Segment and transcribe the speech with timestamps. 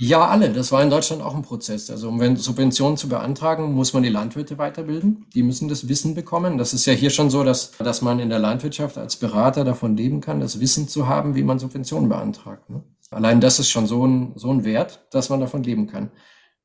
[0.00, 0.52] Ja, alle.
[0.52, 1.90] Das war in Deutschland auch ein Prozess.
[1.90, 5.26] Also um Subventionen zu beantragen, muss man die Landwirte weiterbilden.
[5.34, 6.56] Die müssen das Wissen bekommen.
[6.56, 9.96] Das ist ja hier schon so, dass, dass man in der Landwirtschaft als Berater davon
[9.96, 12.70] leben kann, das Wissen zu haben, wie man Subventionen beantragt.
[12.70, 12.84] Ne?
[13.10, 16.12] Allein das ist schon so ein, so ein Wert, dass man davon leben kann.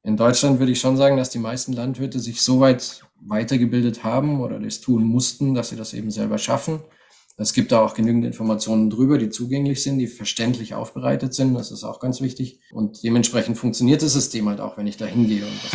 [0.03, 4.41] In Deutschland würde ich schon sagen, dass die meisten Landwirte sich so weit weitergebildet haben
[4.41, 6.81] oder das tun mussten, dass sie das eben selber schaffen
[7.40, 11.54] es gibt da auch genügend Informationen drüber, die zugänglich sind, die verständlich aufbereitet sind.
[11.54, 12.58] Das ist auch ganz wichtig.
[12.72, 15.70] Und dementsprechend funktioniert das System halt auch, wenn ich da hingehe und das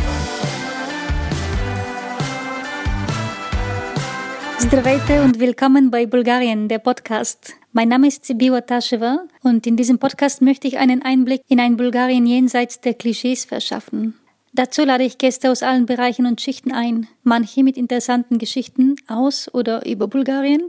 [4.60, 7.54] Здравейте und willkommen bei Bulgarien, der Podcast.
[7.72, 11.78] Mein Name ist Sibiwa Tasheva und in diesem Podcast möchte ich einen Einblick in ein
[11.78, 14.16] Bulgarien jenseits der Klischees verschaffen.
[14.52, 19.52] Dazu lade ich Gäste aus allen Bereichen und Schichten ein, manche mit interessanten Geschichten aus
[19.54, 20.68] oder über Bulgarien,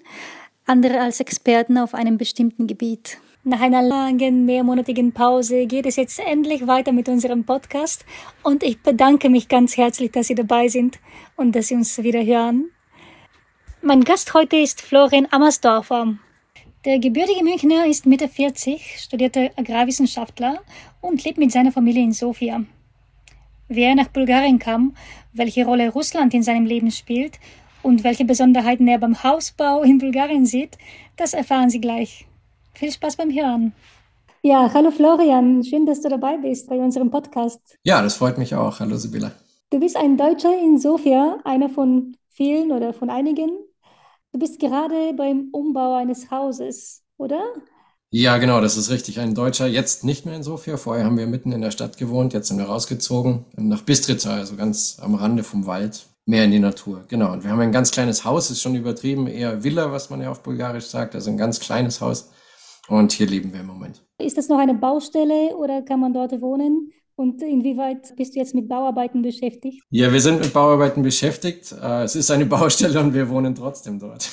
[0.70, 3.18] andere als Experten auf einem bestimmten Gebiet.
[3.44, 8.05] Nach einer langen, mehrmonatigen Pause geht es jetzt endlich weiter mit unserem Podcast
[8.44, 10.99] und ich bedanke mich ganz herzlich, dass Sie dabei sind
[11.35, 12.70] und dass Sie uns wieder hören.
[13.82, 16.20] Mein Gast heute ist Florian Ammersdorfer.
[16.86, 20.62] Der gebürtige Münchner ist Mitte 40, studierte Agrarwissenschaftler
[21.02, 22.63] und lebt mit seiner Familie in Sofia.
[23.70, 24.96] Wie er nach Bulgarien kam,
[25.34, 27.40] welche Rolle Russland in seinem Leben spielt
[27.84, 30.77] und welche Besonderheiten er beim Hausbau in Bulgarien sieht,
[31.18, 32.27] das erfahren Sie gleich.
[32.74, 33.74] Viel Spaß beim Hören.
[34.41, 37.60] Ja, hallo Florian, schön, dass du dabei bist bei unserem Podcast.
[37.84, 38.80] Ja, das freut mich auch.
[38.80, 39.32] Hallo Sibylle.
[39.70, 43.49] Du bist ein Deutscher in Sofia, einer von vielen oder von einigen.
[44.32, 47.41] Du bist gerade beim Umbau eines Hauses, oder?
[48.12, 49.20] Ja, genau, das ist richtig.
[49.20, 50.77] Ein Deutscher, jetzt nicht mehr in Sofia.
[50.77, 54.55] Vorher haben wir mitten in der Stadt gewohnt, jetzt sind wir rausgezogen nach Bistrica, also
[54.55, 57.04] ganz am Rande vom Wald mehr in die Natur.
[57.08, 57.34] Genau.
[57.34, 60.30] Und wir haben ein ganz kleines Haus, ist schon übertrieben, eher Villa, was man ja
[60.30, 62.32] auf Bulgarisch sagt, also ein ganz kleines Haus.
[62.88, 64.03] Und hier leben wir im Moment.
[64.19, 66.91] Ist das noch eine Baustelle oder kann man dort wohnen?
[67.16, 69.84] Und inwieweit bist du jetzt mit Bauarbeiten beschäftigt?
[69.90, 71.74] Ja, wir sind mit Bauarbeiten beschäftigt.
[71.74, 74.30] Äh, es ist eine Baustelle und wir wohnen trotzdem dort.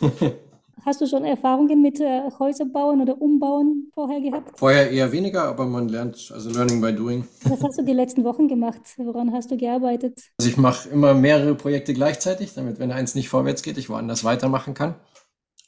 [0.84, 4.58] Hast du schon Erfahrungen mit äh, Häuser bauen oder umbauen vorher gehabt?
[4.58, 7.26] Vorher eher weniger, aber man lernt, also Learning by Doing.
[7.44, 8.80] Was hast du die letzten Wochen gemacht?
[8.96, 10.20] Woran hast du gearbeitet?
[10.38, 14.24] Also ich mache immer mehrere Projekte gleichzeitig, damit wenn eins nicht vorwärts geht, ich woanders
[14.24, 14.94] weitermachen kann.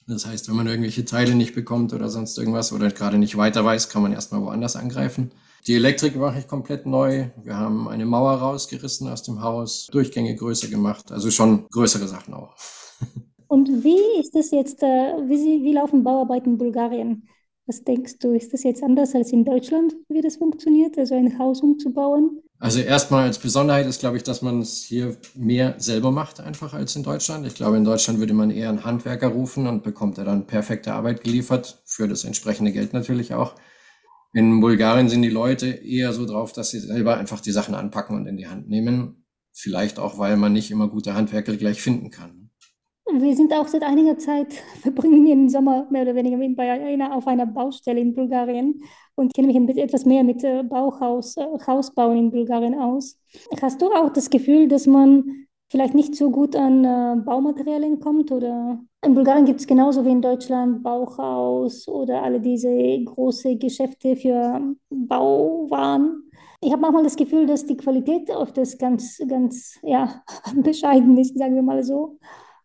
[0.06, 3.64] Das heißt, wenn man irgendwelche Teile nicht bekommt oder sonst irgendwas oder gerade nicht weiter
[3.64, 5.30] weiß, kann man erstmal woanders angreifen.
[5.66, 7.26] Die Elektrik mache ich komplett neu.
[7.42, 12.34] Wir haben eine Mauer rausgerissen aus dem Haus, Durchgänge größer gemacht, also schon größere Sachen
[12.34, 12.56] auch.
[13.52, 17.28] Und wie ist das jetzt, äh, wie, wie laufen Bauarbeiten in Bulgarien?
[17.66, 21.38] Was denkst du, ist das jetzt anders als in Deutschland, wie das funktioniert, also ein
[21.38, 22.40] Haus umzubauen?
[22.58, 26.72] Also erstmal als Besonderheit ist, glaube ich, dass man es hier mehr selber macht einfach
[26.72, 27.46] als in Deutschland.
[27.46, 30.94] Ich glaube, in Deutschland würde man eher einen Handwerker rufen und bekommt er dann perfekte
[30.94, 33.54] Arbeit geliefert, für das entsprechende Geld natürlich auch.
[34.32, 38.16] In Bulgarien sind die Leute eher so drauf, dass sie selber einfach die Sachen anpacken
[38.16, 39.26] und in die Hand nehmen.
[39.52, 42.42] Vielleicht auch, weil man nicht immer gute Handwerker gleich finden kann.
[43.10, 44.52] Wir sind auch seit einiger Zeit,
[44.82, 48.82] verbringen den Sommer mehr oder weniger bei einer, auf einer Baustelle in Bulgarien
[49.16, 53.18] und kenne mich etwas mehr mit äh, Bauhaus, äh, Hausbauen in Bulgarien aus.
[53.60, 58.30] Hast du auch das Gefühl, dass man vielleicht nicht so gut an äh, Baumaterialien kommt?
[58.30, 64.14] Oder in Bulgarien gibt es genauso wie in Deutschland Bauhaus oder alle diese große Geschäfte
[64.14, 66.30] für Bauwaren.
[66.60, 70.22] Ich habe manchmal das Gefühl, dass die Qualität oft das ganz, ganz ja,
[70.54, 72.18] bescheiden ist, sagen wir mal so.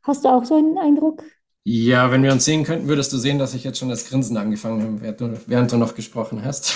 [0.07, 1.21] Hast du auch so einen Eindruck?
[1.65, 4.37] Ja, wenn wir uns sehen könnten, würdest du sehen, dass ich jetzt schon das Grinsen
[4.37, 6.73] angefangen habe, während du noch gesprochen hast.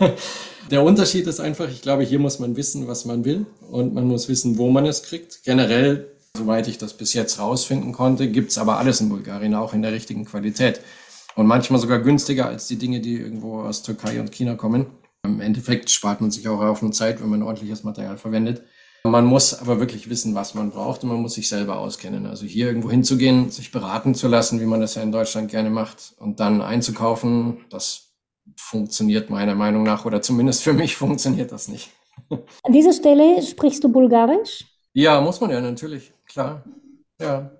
[0.70, 4.06] Der Unterschied ist einfach, ich glaube, hier muss man wissen, was man will und man
[4.06, 5.44] muss wissen, wo man es kriegt.
[5.44, 9.74] Generell, soweit ich das bis jetzt rausfinden konnte, gibt es aber alles in Bulgarien, auch
[9.74, 10.80] in der richtigen Qualität.
[11.34, 14.86] Und manchmal sogar günstiger als die Dinge, die irgendwo aus Türkei und China kommen.
[15.22, 18.62] Im Endeffekt spart man sich auch auf eine Zeit, wenn man ordentliches Material verwendet.
[19.04, 22.26] Man muss aber wirklich wissen, was man braucht und man muss sich selber auskennen.
[22.26, 25.70] Also hier irgendwo hinzugehen, sich beraten zu lassen, wie man das ja in Deutschland gerne
[25.70, 28.12] macht und dann einzukaufen, das
[28.56, 31.90] funktioniert meiner Meinung nach oder zumindest für mich funktioniert das nicht.
[32.28, 34.66] An dieser Stelle sprichst du Bulgarisch?
[34.92, 36.62] Ja, muss man ja natürlich, klar.
[37.20, 37.50] Ja.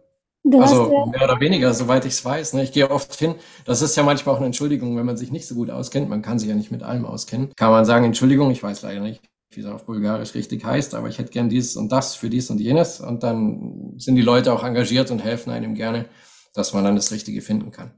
[0.43, 2.55] Du also mehr oder weniger, soweit ich es weiß.
[2.55, 2.63] Ne?
[2.63, 3.35] Ich gehe oft hin.
[3.67, 6.09] Das ist ja manchmal auch eine Entschuldigung, wenn man sich nicht so gut auskennt.
[6.09, 7.53] Man kann sich ja nicht mit allem auskennen.
[7.57, 11.08] Kann man sagen, Entschuldigung, ich weiß leider nicht, wie es auf Bulgarisch richtig heißt, aber
[11.08, 13.00] ich hätte gern dies und das für dies und jenes.
[13.00, 16.06] Und dann sind die Leute auch engagiert und helfen einem gerne,
[16.55, 17.93] dass man dann das Richtige finden kann.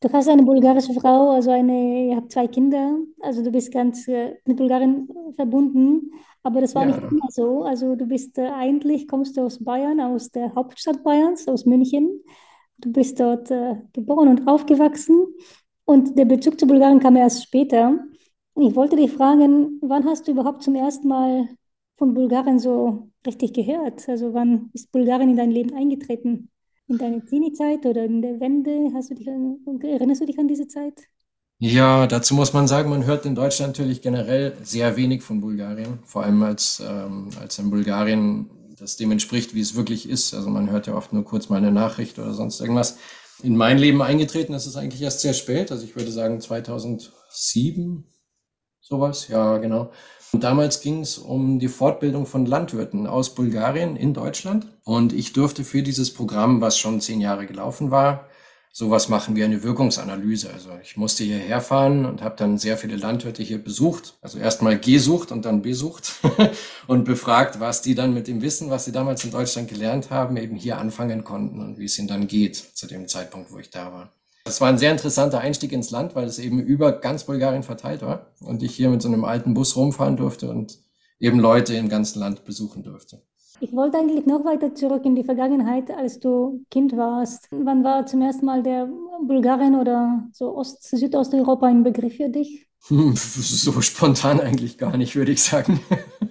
[0.00, 4.08] Du hast eine bulgarische Frau, also eine, ihr habt zwei Kinder, also du bist ganz
[4.08, 6.10] äh, mit Bulgarien verbunden,
[6.42, 6.96] aber das war ja.
[6.96, 7.62] nicht immer so.
[7.62, 12.20] Also du bist äh, eigentlich, kommst du aus Bayern, aus der Hauptstadt Bayerns, aus München.
[12.78, 15.24] Du bist dort äh, geboren und aufgewachsen
[15.84, 17.96] und der Bezug zu Bulgarien kam erst später.
[18.54, 21.48] Ich wollte dich fragen, wann hast du überhaupt zum ersten Mal
[21.96, 24.08] von Bulgarien so richtig gehört?
[24.08, 26.50] Also wann ist Bulgarien in dein Leben eingetreten?
[26.88, 28.90] In deine Teenie-Zeit oder in der Wende?
[28.94, 31.08] Hast du dich an, erinnerst du dich an diese Zeit?
[31.58, 36.00] Ja, dazu muss man sagen, man hört in Deutschland natürlich generell sehr wenig von Bulgarien,
[36.04, 40.34] vor allem als, ähm, als in Bulgarien das dem entspricht, wie es wirklich ist.
[40.34, 42.98] Also man hört ja oft nur kurz mal eine Nachricht oder sonst irgendwas.
[43.44, 48.04] In mein Leben eingetreten ist es eigentlich erst sehr spät, also ich würde sagen 2007,
[48.92, 49.90] sowas, ja genau.
[50.32, 55.32] Und damals ging es um die Fortbildung von Landwirten aus Bulgarien in Deutschland und ich
[55.32, 58.28] durfte für dieses Programm, was schon zehn Jahre gelaufen war,
[58.70, 60.50] sowas machen wie eine Wirkungsanalyse.
[60.52, 64.18] Also ich musste hierher fahren und habe dann sehr viele Landwirte hier besucht.
[64.20, 66.12] Also erstmal gesucht und dann besucht
[66.86, 70.36] und befragt, was die dann mit dem Wissen, was sie damals in Deutschland gelernt haben,
[70.36, 73.70] eben hier anfangen konnten und wie es ihnen dann geht zu dem Zeitpunkt, wo ich
[73.70, 74.12] da war.
[74.44, 78.02] Das war ein sehr interessanter Einstieg ins Land, weil es eben über ganz Bulgarien verteilt
[78.02, 80.78] war und ich hier mit so einem alten Bus rumfahren durfte und
[81.20, 83.22] eben Leute im ganzen Land besuchen durfte.
[83.60, 87.46] Ich wollte eigentlich noch weiter zurück in die Vergangenheit, als du Kind warst.
[87.52, 88.88] Wann war zum ersten Mal der
[89.24, 92.66] Bulgarien oder so Ost-, Südosteuropa ein Begriff für dich?
[92.88, 95.78] Hm, so spontan eigentlich gar nicht, würde ich sagen.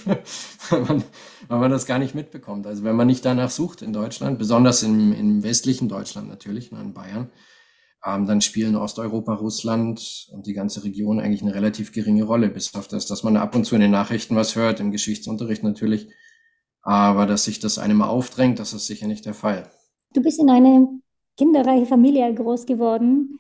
[0.70, 1.04] weil, man,
[1.48, 2.68] weil man das gar nicht mitbekommt.
[2.68, 6.82] Also wenn man nicht danach sucht in Deutschland, besonders im, im westlichen Deutschland natürlich, ne,
[6.82, 7.30] in Bayern,
[8.06, 12.74] ähm, dann spielen Osteuropa, Russland und die ganze Region eigentlich eine relativ geringe Rolle, bis
[12.76, 16.10] auf das, dass man ab und zu in den Nachrichten was hört, im Geschichtsunterricht natürlich.
[16.82, 19.70] Aber dass sich das einem aufdrängt, das ist sicher nicht der Fall.
[20.14, 20.88] Du bist in einer
[21.38, 23.38] kinderreichen Familie groß geworden.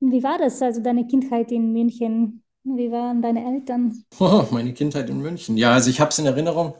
[0.00, 2.42] Wie war das, also deine Kindheit in München?
[2.62, 4.04] Wie waren deine Eltern?
[4.20, 5.56] Oh, meine Kindheit in München.
[5.56, 6.74] Ja, also ich habe es in Erinnerung,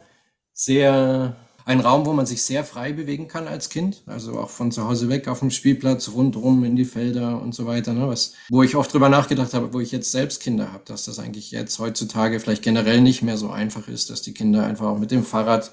[0.53, 1.37] sehr
[1.67, 4.87] ein Raum, wo man sich sehr frei bewegen kann als Kind, also auch von zu
[4.87, 7.95] Hause weg auf dem Spielplatz, rundrum in die Felder und so weiter.
[7.95, 8.07] Ne?
[8.07, 11.19] Was, wo ich oft drüber nachgedacht habe, wo ich jetzt selbst Kinder habe, dass das
[11.19, 14.99] eigentlich jetzt heutzutage vielleicht generell nicht mehr so einfach ist, dass die Kinder einfach auch
[14.99, 15.73] mit dem Fahrrad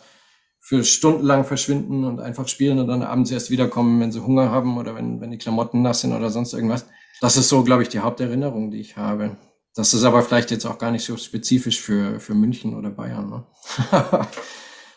[0.60, 4.78] für stundenlang verschwinden und einfach spielen und dann abends erst wiederkommen, wenn sie Hunger haben
[4.78, 6.86] oder wenn, wenn die Klamotten nass sind oder sonst irgendwas.
[7.20, 9.36] Das ist so, glaube ich, die Haupterinnerung, die ich habe.
[9.76, 13.30] Das ist aber vielleicht jetzt auch gar nicht so spezifisch für, für München oder Bayern.
[13.30, 13.44] Ne?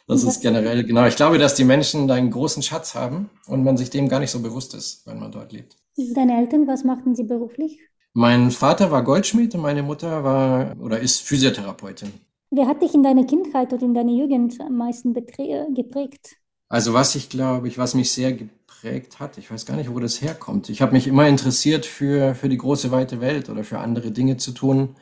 [0.07, 1.07] das ist generell, genau.
[1.07, 4.31] Ich glaube, dass die Menschen einen großen Schatz haben und man sich dem gar nicht
[4.31, 5.77] so bewusst ist, wenn man dort lebt.
[6.15, 7.79] Deine Eltern, was machten sie beruflich?
[8.13, 12.13] Mein Vater war Goldschmied und meine Mutter war oder ist Physiotherapeutin.
[12.51, 16.37] Wer hat dich in deiner Kindheit oder in deiner Jugend am meisten geprägt?
[16.69, 19.99] Also was ich glaube, ich, was mich sehr geprägt hat, ich weiß gar nicht, wo
[19.99, 20.69] das herkommt.
[20.69, 24.37] Ich habe mich immer interessiert für, für die große weite Welt oder für andere Dinge
[24.37, 24.97] zu tun.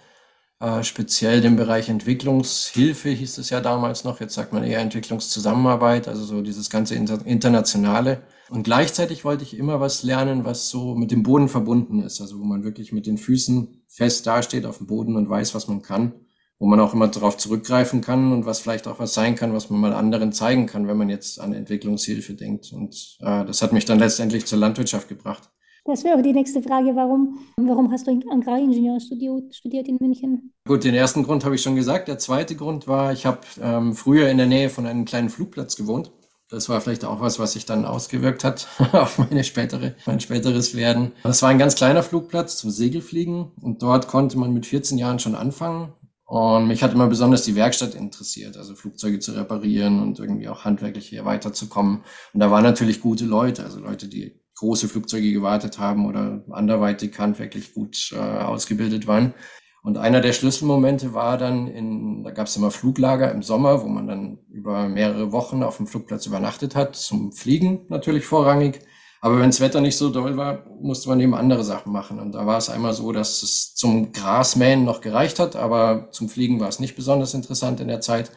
[0.62, 4.20] Äh, speziell den Bereich Entwicklungshilfe hieß es ja damals noch.
[4.20, 8.22] Jetzt sagt man eher Entwicklungszusammenarbeit, also so dieses ganze Inter Internationale.
[8.48, 12.20] Und gleichzeitig wollte ich immer was lernen, was so mit dem Boden verbunden ist.
[12.20, 15.66] Also wo man wirklich mit den Füßen fest dasteht auf dem Boden und weiß, was
[15.66, 16.12] man kann
[16.60, 19.68] wo man auch immer darauf zurückgreifen kann und was vielleicht auch was sein kann, was
[19.68, 22.72] man mal anderen zeigen kann, wenn man jetzt an Entwicklungshilfe denkt.
[22.72, 25.50] Und äh, das hat mich dann letztendlich zur Landwirtschaft gebracht.
[25.84, 26.94] Das wäre die nächste Frage.
[26.94, 30.52] Warum, warum hast du Agraringenieur studiert in München?
[30.64, 32.06] Gut, den ersten Grund habe ich schon gesagt.
[32.06, 35.74] Der zweite Grund war, ich habe ähm, früher in der Nähe von einem kleinen Flugplatz
[35.74, 36.12] gewohnt.
[36.48, 40.76] Das war vielleicht auch was, was sich dann ausgewirkt hat auf meine spätere, mein späteres
[40.76, 41.12] Werden.
[41.24, 45.18] Das war ein ganz kleiner Flugplatz zum Segelfliegen und dort konnte man mit 14 Jahren
[45.18, 45.94] schon anfangen.
[46.26, 50.64] Und mich hat immer besonders die Werkstatt interessiert, also Flugzeuge zu reparieren und irgendwie auch
[50.64, 52.04] handwerklich hier weiterzukommen.
[52.32, 57.18] Und da waren natürlich gute Leute, also Leute, die große Flugzeuge gewartet haben oder anderweitig
[57.18, 59.34] handwerklich gut äh, ausgebildet waren.
[59.82, 63.88] Und einer der Schlüsselmomente war dann in, da gab es immer Fluglager im Sommer, wo
[63.88, 68.80] man dann über mehrere Wochen auf dem Flugplatz übernachtet hat, zum Fliegen natürlich vorrangig.
[69.20, 72.20] Aber wenn das Wetter nicht so doll war, musste man eben andere Sachen machen.
[72.20, 76.28] Und da war es einmal so, dass es zum Grasmähen noch gereicht hat, aber zum
[76.28, 78.32] Fliegen war es nicht besonders interessant in der Zeit.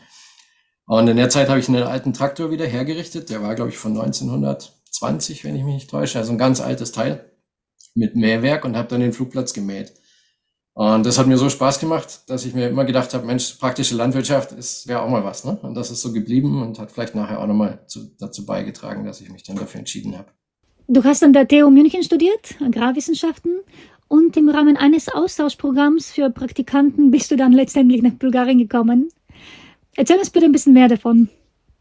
[0.88, 3.29] Und in der Zeit habe ich einen alten Traktor wieder hergerichtet.
[3.29, 3.95] Der war, glaube ich, von
[5.02, 6.20] 1920, wenn ich mich nicht täusche.
[6.20, 7.32] Also ein ganz altes Teil
[7.94, 9.94] mit Mähwerk und habe dann den Flugplatz gemäht.
[10.74, 13.96] Und das hat mir so Spaß gemacht, dass ich mir immer gedacht habe, Mensch, praktische
[13.96, 15.46] Landwirtschaft ist wäre auch mal was.
[15.46, 15.58] Ne?
[15.62, 19.22] Und das ist so geblieben und hat vielleicht nachher auch nochmal zu, dazu beigetragen, dass
[19.22, 20.28] ich mich dann dafür entschieden habe.
[20.88, 23.62] Du hast an der TU München studiert, Agrarwissenschaften,
[24.08, 29.10] und im Rahmen eines Austauschprogramms für Praktikanten bist du dann letztendlich nach Bulgarien gekommen.
[29.96, 31.30] Erzähl uns bitte ein bisschen mehr davon.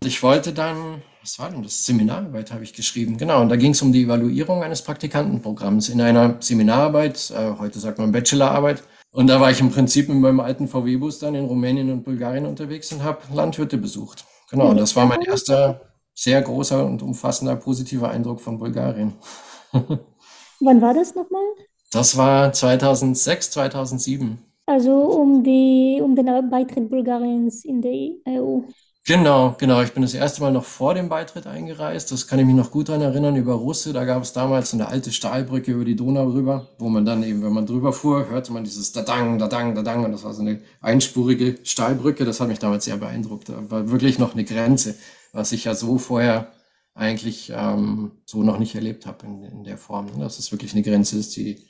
[0.02, 1.86] Ich wollte dann, was war denn das?
[1.86, 3.16] Seminararbeit habe ich geschrieben.
[3.16, 7.78] Genau, und da ging es um die Evaluierung eines Praktikantenprogramms in einer Seminararbeit, äh, heute
[7.78, 8.82] sagt man Bachelorarbeit.
[9.10, 12.44] Und da war ich im Prinzip mit meinem alten VW-Bus dann in Rumänien und Bulgarien
[12.44, 14.26] unterwegs und habe Landwirte besucht.
[14.50, 15.80] Genau, und das war mein erster
[16.12, 19.14] sehr großer und umfassender positiver Eindruck von Bulgarien.
[19.72, 21.42] Wann war das nochmal?
[21.90, 24.38] Das war 2006, 2007.
[24.66, 28.60] Also um die, um den Beitritt Bulgariens in die EU.
[29.06, 29.82] Genau, genau.
[29.82, 32.10] Ich bin das erste Mal noch vor dem Beitritt eingereist.
[32.10, 33.92] Das kann ich mich noch gut daran erinnern, über Russe.
[33.92, 37.22] Da gab es damals so eine alte Stahlbrücke über die Donau rüber, wo man dann
[37.22, 40.06] eben, wenn man drüber fuhr, hörte man dieses Dadang, Dadang, Dadang.
[40.06, 42.24] Und das war so eine einspurige Stahlbrücke.
[42.24, 43.50] Das hat mich damals sehr beeindruckt.
[43.50, 44.94] Da war wirklich noch eine Grenze,
[45.32, 46.50] was ich ja so vorher
[46.94, 50.18] eigentlich ähm, so noch nicht erlebt habe in, in der Form.
[50.18, 51.68] Dass es wirklich eine Grenze ist, die,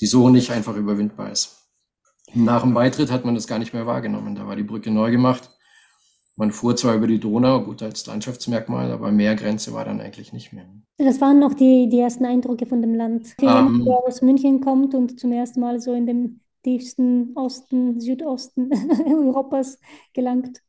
[0.00, 1.68] die so nicht einfach überwindbar ist.
[2.34, 4.34] Nach dem Beitritt hat man das gar nicht mehr wahrgenommen.
[4.34, 5.50] Da war die Brücke neu gemacht
[6.38, 10.32] man fuhr zwar über die Donau, gut als Landschaftsmerkmal, aber mehr Grenze war dann eigentlich
[10.32, 10.66] nicht mehr.
[10.96, 13.34] Das waren noch die, die ersten Eindrücke von dem Land.
[13.40, 18.70] Um, der aus München kommt und zum ersten Mal so in dem tiefsten Osten, Südosten
[19.06, 19.80] Europas
[20.12, 20.62] gelangt.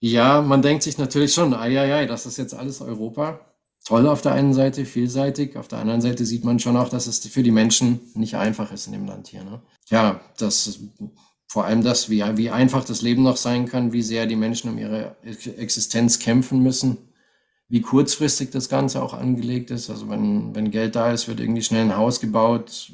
[0.00, 3.40] Ja, man denkt sich natürlich schon, ei, ei, ei, das ist jetzt alles Europa.
[3.84, 5.56] Toll auf der einen Seite, vielseitig.
[5.56, 8.72] Auf der anderen Seite sieht man schon auch, dass es für die Menschen nicht einfach
[8.72, 9.44] ist in dem Land hier.
[9.44, 9.62] Ne?
[9.90, 10.80] Ja, das
[11.52, 14.70] vor allem das, wie, wie einfach das Leben noch sein kann, wie sehr die Menschen
[14.70, 15.16] um ihre
[15.58, 16.96] Existenz kämpfen müssen,
[17.68, 19.90] wie kurzfristig das Ganze auch angelegt ist.
[19.90, 22.90] Also wenn, wenn Geld da ist, wird irgendwie schnell ein Haus gebaut.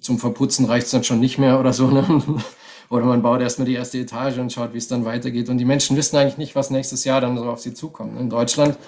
[0.00, 1.88] Zum Verputzen reicht es dann schon nicht mehr oder so.
[1.88, 2.04] Ne?
[2.90, 5.48] Oder man baut erstmal die erste Etage und schaut, wie es dann weitergeht.
[5.48, 8.16] Und die Menschen wissen eigentlich nicht, was nächstes Jahr dann so auf sie zukommt.
[8.20, 8.78] In Deutschland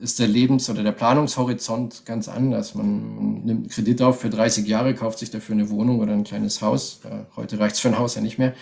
[0.00, 2.74] ist der Lebens- oder der Planungshorizont ganz anders.
[2.74, 6.62] Man nimmt Kredit auf für 30 Jahre, kauft sich dafür eine Wohnung oder ein kleines
[6.62, 7.00] Haus.
[7.36, 8.54] Heute reicht es für ein Haus ja nicht mehr,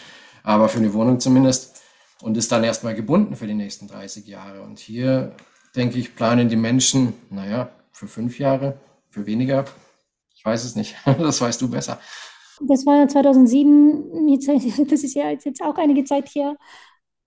[0.42, 1.80] aber für eine Wohnung zumindest.
[2.21, 4.62] Und ist dann erstmal gebunden für die nächsten 30 Jahre.
[4.62, 5.37] Und hier,
[5.76, 9.64] denke ich, planen die Menschen, naja, für fünf Jahre, für weniger.
[10.35, 10.97] Ich weiß es nicht.
[11.18, 12.00] Das weißt du besser.
[12.61, 14.87] Das war 2007.
[14.90, 16.57] das ist ja jetzt auch einige Zeit her.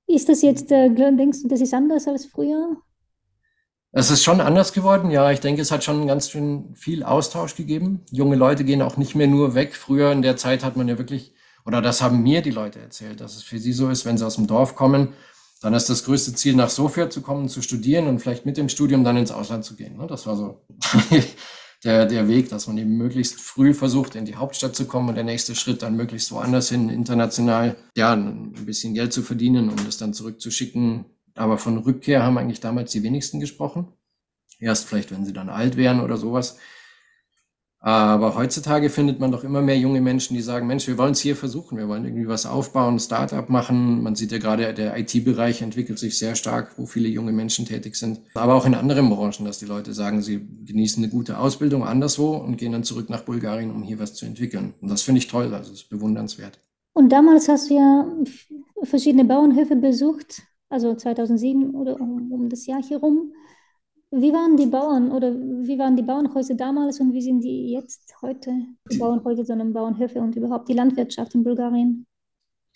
[0.08, 2.76] Ist das jetzt, äh, denkst du, das ist anders als früher?
[3.94, 5.32] Es ist schon anders geworden, ja.
[5.32, 8.02] Ich denke, es hat schon ganz schön viel Austausch gegeben.
[8.10, 9.76] Junge Leute gehen auch nicht mehr nur weg.
[9.76, 11.34] Früher in der Zeit hat man ja wirklich,
[11.66, 14.26] oder das haben mir die Leute erzählt, dass es für sie so ist, wenn sie
[14.26, 15.10] aus dem Dorf kommen,
[15.62, 18.70] dann ist das größte Ziel, nach Sofia zu kommen, zu studieren und vielleicht mit dem
[18.70, 19.98] Studium dann ins Ausland zu gehen.
[19.98, 20.08] Ne?
[20.08, 20.66] Das war so
[21.84, 25.16] der, der Weg, dass man eben möglichst früh versucht, in die Hauptstadt zu kommen und
[25.16, 29.76] der nächste Schritt dann möglichst woanders hin, international, ja, ein bisschen Geld zu verdienen, um
[29.86, 31.06] das dann zurückzuschicken
[31.36, 33.88] aber von Rückkehr haben eigentlich damals die wenigsten gesprochen.
[34.60, 36.58] Erst vielleicht, wenn sie dann alt wären oder sowas.
[37.84, 41.20] Aber heutzutage findet man doch immer mehr junge Menschen, die sagen, Mensch, wir wollen es
[41.20, 44.04] hier versuchen, wir wollen irgendwie was aufbauen, Start-up machen.
[44.04, 47.96] Man sieht ja gerade, der IT-Bereich entwickelt sich sehr stark, wo viele junge Menschen tätig
[47.96, 48.22] sind.
[48.36, 52.36] Aber auch in anderen Branchen, dass die Leute sagen, sie genießen eine gute Ausbildung anderswo
[52.36, 54.76] und gehen dann zurück nach Bulgarien, um hier was zu entwickeln.
[54.80, 56.60] Und das finde ich toll, also das ist bewundernswert.
[56.94, 58.06] Und damals hast du ja
[58.84, 63.34] verschiedene Bauernhöfe besucht also 2007 oder um, das Jahr herum.
[64.12, 68.14] Wie waren die Bauern oder wie waren die Bauernhäuser damals und wie sind die jetzt
[68.22, 68.52] heute?
[68.92, 72.06] Die Bauernhäuser, sondern Bauernhöfe und überhaupt die Landwirtschaft in Bulgarien?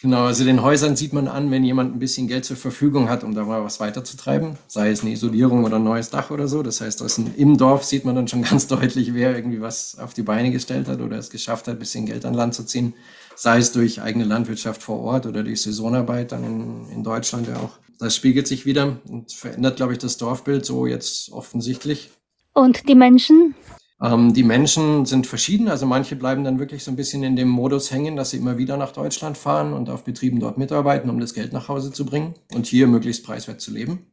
[0.02, 3.24] Genau, also den Häusern sieht man an, wenn jemand ein bisschen Geld zur Verfügung hat,
[3.24, 6.64] um da mal was weiterzutreiben, sei es eine Isolierung oder ein neues Dach oder so.
[6.64, 10.14] Das heißt, aus im Dorf sieht man dann schon ganz deutlich, wer irgendwie was auf
[10.14, 12.94] die Beine gestellt hat oder es geschafft hat, ein bisschen Geld an Land zu ziehen,
[13.36, 17.58] sei es durch eigene Landwirtschaft vor Ort oder durch Saisonarbeit dann in, in Deutschland ja
[17.58, 22.12] auch das spiegelt sich wieder und verändert, glaube ich, das Dorfbild so jetzt offensichtlich.
[22.54, 23.56] Und die Menschen?
[24.01, 25.70] Ähm, die Menschen sind verschieden.
[25.70, 28.58] Also manche bleiben dann wirklich so ein bisschen in dem Modus hängen, dass sie immer
[28.58, 32.06] wieder nach Deutschland fahren und auf Betrieben dort mitarbeiten, um das Geld nach Hause zu
[32.06, 34.08] bringen und hier möglichst preiswert zu leben.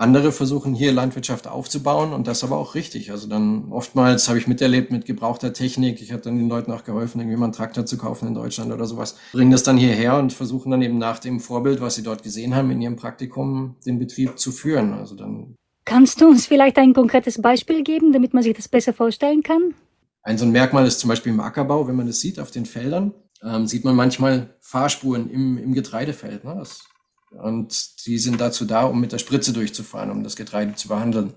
[0.00, 3.10] Andere versuchen hier Landwirtschaft aufzubauen und das aber auch richtig.
[3.10, 6.00] Also dann oftmals habe ich miterlebt mit gebrauchter Technik.
[6.00, 8.72] Ich habe dann den Leuten auch geholfen, irgendwie mal einen Traktor zu kaufen in Deutschland
[8.72, 9.16] oder sowas.
[9.32, 12.54] Bringen das dann hierher und versuchen dann eben nach dem Vorbild, was sie dort gesehen
[12.54, 14.94] haben in ihrem Praktikum, den Betrieb zu führen.
[14.94, 15.54] Also dann.
[15.84, 19.74] Kannst du uns vielleicht ein konkretes Beispiel geben, damit man sich das besser vorstellen kann?
[20.22, 22.64] Ein so ein Merkmal ist zum Beispiel im Ackerbau, wenn man das sieht auf den
[22.64, 26.44] Feldern, ähm, sieht man manchmal Fahrspuren im, im Getreidefeld.
[26.44, 26.56] Ne?
[26.58, 26.84] Das
[27.30, 31.34] und die sind dazu da, um mit der Spritze durchzufahren, um das Getreide zu behandeln.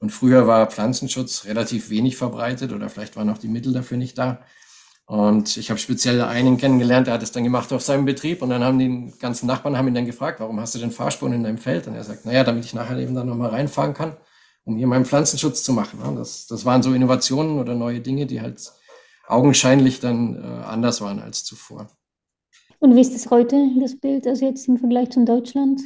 [0.00, 4.16] Und früher war Pflanzenschutz relativ wenig verbreitet oder vielleicht waren auch die Mittel dafür nicht
[4.16, 4.40] da.
[5.06, 8.50] Und ich habe speziell einen kennengelernt, der hat es dann gemacht auf seinem Betrieb und
[8.50, 11.42] dann haben die ganzen Nachbarn haben ihn dann gefragt, warum hast du denn Fahrspuren in
[11.42, 11.86] deinem Feld?
[11.86, 14.16] Und er sagt, naja, damit ich nachher eben dann nochmal reinfahren kann,
[14.64, 15.98] um hier meinen Pflanzenschutz zu machen.
[16.16, 18.60] Das, das waren so Innovationen oder neue Dinge, die halt
[19.26, 21.88] augenscheinlich dann äh, anders waren als zuvor.
[22.80, 25.80] Und wie ist es heute, das Bild, also jetzt im Vergleich zu Deutschland,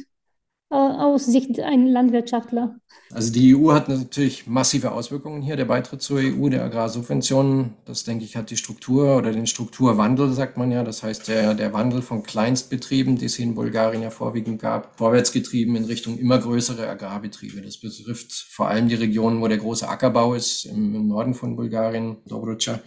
[0.73, 2.75] aus Sicht ein Landwirtschaftler?
[3.11, 7.73] Also die EU hat natürlich massive Auswirkungen hier, der Beitritt zur EU, der Agrarsubventionen.
[7.85, 10.83] Das, denke ich, hat die Struktur oder den Strukturwandel, sagt man ja.
[10.83, 15.75] Das heißt, der, der Wandel von Kleinstbetrieben, die es in Bulgarien ja vorwiegend gab, vorwärtsgetrieben
[15.75, 17.61] in Richtung immer größere Agrarbetriebe.
[17.61, 21.55] Das betrifft vor allem die Regionen, wo der große Ackerbau ist, im, im Norden von
[21.55, 22.79] Bulgarien, Dobrudscha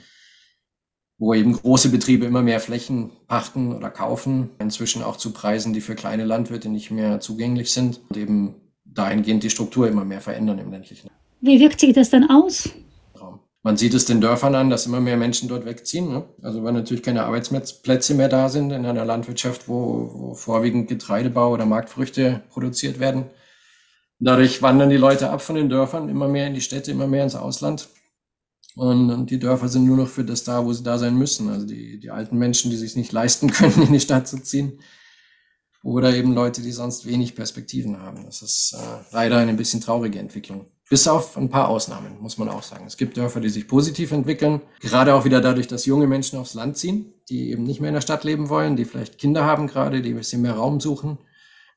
[1.18, 5.80] wo eben große Betriebe immer mehr Flächen pachten oder kaufen, inzwischen auch zu Preisen, die
[5.80, 8.54] für kleine Landwirte nicht mehr zugänglich sind und eben
[8.84, 11.10] dahingehend die Struktur immer mehr verändern im ländlichen.
[11.40, 12.70] Wie wirkt sich das dann aus?
[13.66, 16.08] Man sieht es den Dörfern an, dass immer mehr Menschen dort wegziehen.
[16.08, 16.24] Ne?
[16.40, 21.52] Also weil natürlich keine Arbeitsplätze mehr da sind in einer Landwirtschaft, wo, wo vorwiegend Getreidebau
[21.52, 23.24] oder Marktfrüchte produziert werden.
[24.20, 27.24] Dadurch wandern die Leute ab von den Dörfern immer mehr in die Städte, immer mehr
[27.24, 27.88] ins Ausland.
[28.76, 31.48] Und, und die Dörfer sind nur noch für das da, wo sie da sein müssen.
[31.48, 34.80] Also die, die alten Menschen, die sich nicht leisten können, in die Stadt zu ziehen.
[35.82, 38.24] Oder eben Leute, die sonst wenig Perspektiven haben.
[38.26, 40.66] Das ist äh, leider eine bisschen traurige Entwicklung.
[40.90, 42.84] Bis auf ein paar Ausnahmen, muss man auch sagen.
[42.86, 44.60] Es gibt Dörfer, die sich positiv entwickeln.
[44.80, 47.94] Gerade auch wieder dadurch, dass junge Menschen aufs Land ziehen, die eben nicht mehr in
[47.94, 51.18] der Stadt leben wollen, die vielleicht Kinder haben gerade, die ein bisschen mehr Raum suchen,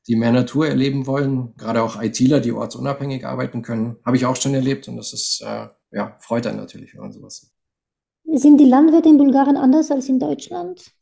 [0.06, 1.54] die mehr Natur erleben wollen.
[1.56, 4.86] Gerade auch ITler, die ortsunabhängig arbeiten können, habe ich auch schon erlebt.
[4.86, 8.40] Und das ist äh, ja, freut einen natürlich, wenn man sowas sieht.
[8.40, 10.92] Sind die Landwirte in Bulgarien anders als in Deutschland?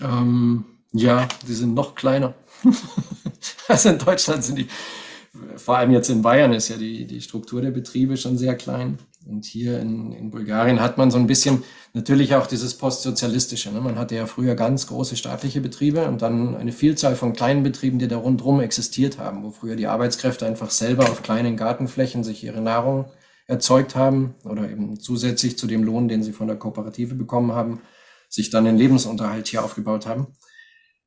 [0.00, 2.34] Ähm, ja, die sind noch kleiner.
[3.68, 4.68] also in Deutschland sind die,
[5.56, 8.98] vor allem jetzt in Bayern ist ja die, die Struktur der Betriebe schon sehr klein.
[9.26, 11.62] Und hier in, in Bulgarien hat man so ein bisschen
[11.92, 13.70] natürlich auch dieses Postsozialistische.
[13.70, 13.80] Ne?
[13.80, 17.98] Man hatte ja früher ganz große staatliche Betriebe und dann eine Vielzahl von kleinen Betrieben,
[17.98, 22.42] die da rundherum existiert haben, wo früher die Arbeitskräfte einfach selber auf kleinen Gartenflächen sich
[22.44, 23.06] ihre Nahrung
[23.48, 27.80] erzeugt haben oder eben zusätzlich zu dem Lohn, den sie von der Kooperative bekommen haben,
[28.28, 30.28] sich dann den Lebensunterhalt hier aufgebaut haben.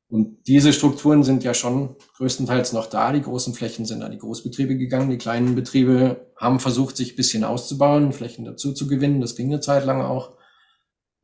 [0.08, 3.12] Und diese Strukturen sind ja schon größtenteils noch da.
[3.12, 5.08] Die großen Flächen sind an die Großbetriebe gegangen.
[5.08, 9.22] Die kleinen Betriebe haben versucht, sich ein bisschen auszubauen, Flächen dazu zu gewinnen.
[9.22, 10.32] Das ging eine Zeit lang auch.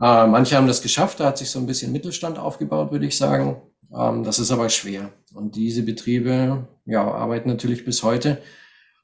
[0.00, 1.20] Äh, manche haben das geschafft.
[1.20, 3.60] Da hat sich so ein bisschen Mittelstand aufgebaut, würde ich sagen.
[3.94, 5.12] Ähm, das ist aber schwer.
[5.34, 8.40] Und diese Betriebe ja, arbeiten natürlich bis heute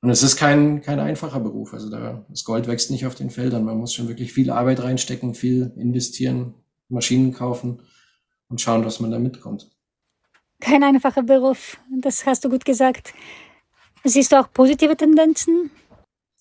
[0.05, 1.73] und es ist kein, kein einfacher Beruf.
[1.73, 3.65] Also da, das Gold wächst nicht auf den Feldern.
[3.65, 6.53] Man muss schon wirklich viel Arbeit reinstecken, viel investieren,
[6.91, 7.81] Maschinen kaufen
[8.51, 9.71] und schauen, dass man da mitkommt.
[10.61, 13.15] Kein einfacher Beruf, das hast du gut gesagt.
[14.05, 15.71] Siehst du auch positive Tendenzen?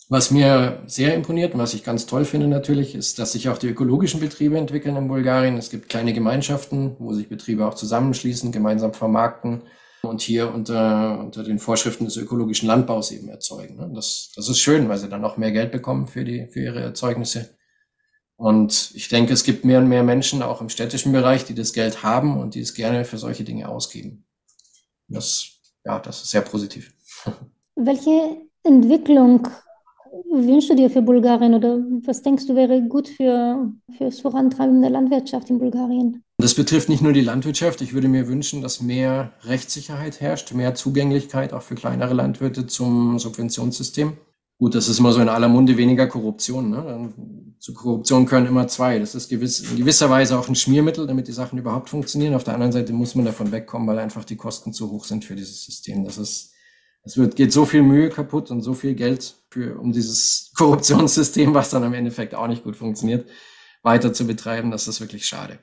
[0.10, 3.58] Was mir sehr imponiert und was ich ganz toll finde natürlich, ist, dass sich auch
[3.58, 5.56] die ökologischen Betriebe entwickeln in Bulgarien.
[5.56, 9.62] Es gibt kleine Gemeinschaften, wo sich Betriebe auch zusammenschließen, gemeinsam vermarkten
[10.04, 13.78] und hier unter, unter den Vorschriften des ökologischen Landbaus eben erzeugen.
[13.78, 13.90] Ne?
[13.94, 16.82] Das, das ist schön, weil sie dann auch mehr Geld bekommen für, die, für ihre
[16.82, 17.58] Erzeugnisse.
[18.36, 21.72] Und ich denke, es gibt mehr und mehr Menschen auch im städtischen Bereich, die das
[21.72, 24.26] Geld haben und die es gerne für solche Dinge ausgeben.
[25.08, 26.94] Das, ja, das ist sehr positiv.
[27.76, 29.48] Welche Entwicklung
[30.30, 34.82] wünschst du dir für Bulgarien oder was denkst du wäre gut für, für das Vorantreiben
[34.82, 36.24] der Landwirtschaft in Bulgarien?
[36.44, 37.80] Das betrifft nicht nur die Landwirtschaft.
[37.80, 43.18] Ich würde mir wünschen, dass mehr Rechtssicherheit herrscht, mehr Zugänglichkeit auch für kleinere Landwirte zum
[43.18, 44.18] Subventionssystem.
[44.58, 46.72] Gut, das ist immer so in aller Munde weniger Korruption.
[46.72, 47.14] Ne?
[47.60, 49.00] Zu Korruption gehören immer zwei.
[49.00, 52.34] Das ist gewiss, in gewisser Weise auch ein Schmiermittel, damit die Sachen überhaupt funktionieren.
[52.34, 55.24] Auf der anderen Seite muss man davon wegkommen, weil einfach die Kosten zu hoch sind
[55.24, 56.04] für dieses System.
[56.04, 56.52] Das ist
[57.06, 61.54] es wird, geht so viel Mühe kaputt und so viel Geld für, um dieses Korruptionssystem,
[61.54, 63.30] was dann im Endeffekt auch nicht gut funktioniert,
[63.82, 64.72] weiter zu betreiben.
[64.72, 65.60] Das ist wirklich schade.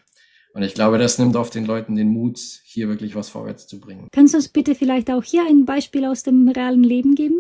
[0.52, 3.78] Und ich glaube, das nimmt auf den Leuten den Mut, hier wirklich was vorwärts zu
[3.78, 4.08] bringen.
[4.12, 7.36] Kannst du uns bitte vielleicht auch hier ein Beispiel aus dem realen Leben geben?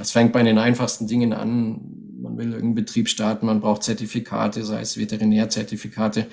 [0.00, 1.80] Es fängt bei den einfachsten Dingen an.
[2.20, 6.26] Man will irgendeinen Betrieb starten, man braucht Zertifikate, sei es Veterinärzertifikate.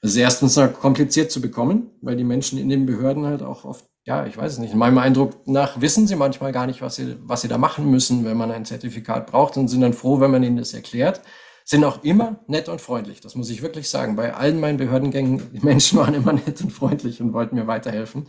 [0.00, 3.84] Das ist erstens kompliziert zu bekommen, weil die Menschen in den Behörden halt auch oft,
[4.04, 6.96] ja, ich weiß es nicht, in meinem Eindruck nach wissen sie manchmal gar nicht, was
[6.96, 10.20] sie, was sie da machen müssen, wenn man ein Zertifikat braucht und sind dann froh,
[10.20, 11.20] wenn man ihnen das erklärt
[11.68, 13.20] sind auch immer nett und freundlich.
[13.20, 14.16] Das muss ich wirklich sagen.
[14.16, 18.26] Bei allen meinen Behördengängen, die Menschen waren immer nett und freundlich und wollten mir weiterhelfen.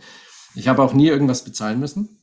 [0.54, 2.20] Ich habe auch nie irgendwas bezahlen müssen.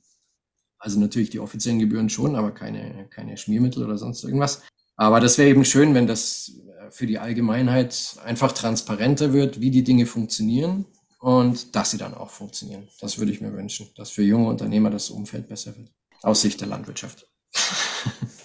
[0.77, 4.62] Also natürlich die offiziellen Gebühren schon, aber keine, keine Schmiermittel oder sonst irgendwas.
[4.95, 6.51] Aber das wäre eben schön, wenn das
[6.91, 10.86] für die Allgemeinheit einfach transparenter wird, wie die Dinge funktionieren
[11.19, 12.89] und dass sie dann auch funktionieren.
[13.01, 15.89] Das würde ich mir wünschen, dass für junge Unternehmer das Umfeld besser wird.
[16.21, 17.27] Aus Sicht der Landwirtschaft.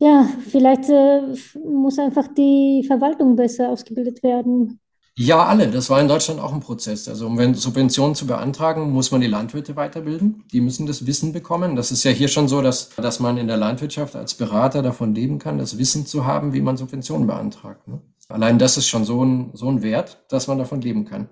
[0.00, 1.22] Ja, vielleicht äh,
[1.64, 4.80] muss einfach die Verwaltung besser ausgebildet werden.
[5.16, 5.68] Ja, alle.
[5.68, 7.08] Das war in Deutschland auch ein Prozess.
[7.08, 10.44] Also um Subventionen zu beantragen, muss man die Landwirte weiterbilden.
[10.52, 11.74] Die müssen das Wissen bekommen.
[11.74, 15.16] Das ist ja hier schon so, dass, dass man in der Landwirtschaft als Berater davon
[15.16, 17.88] leben kann, das Wissen zu haben, wie man Subventionen beantragt.
[17.88, 18.00] Ne?
[18.28, 21.28] Allein das ist schon so ein, so ein Wert, dass man davon leben kann.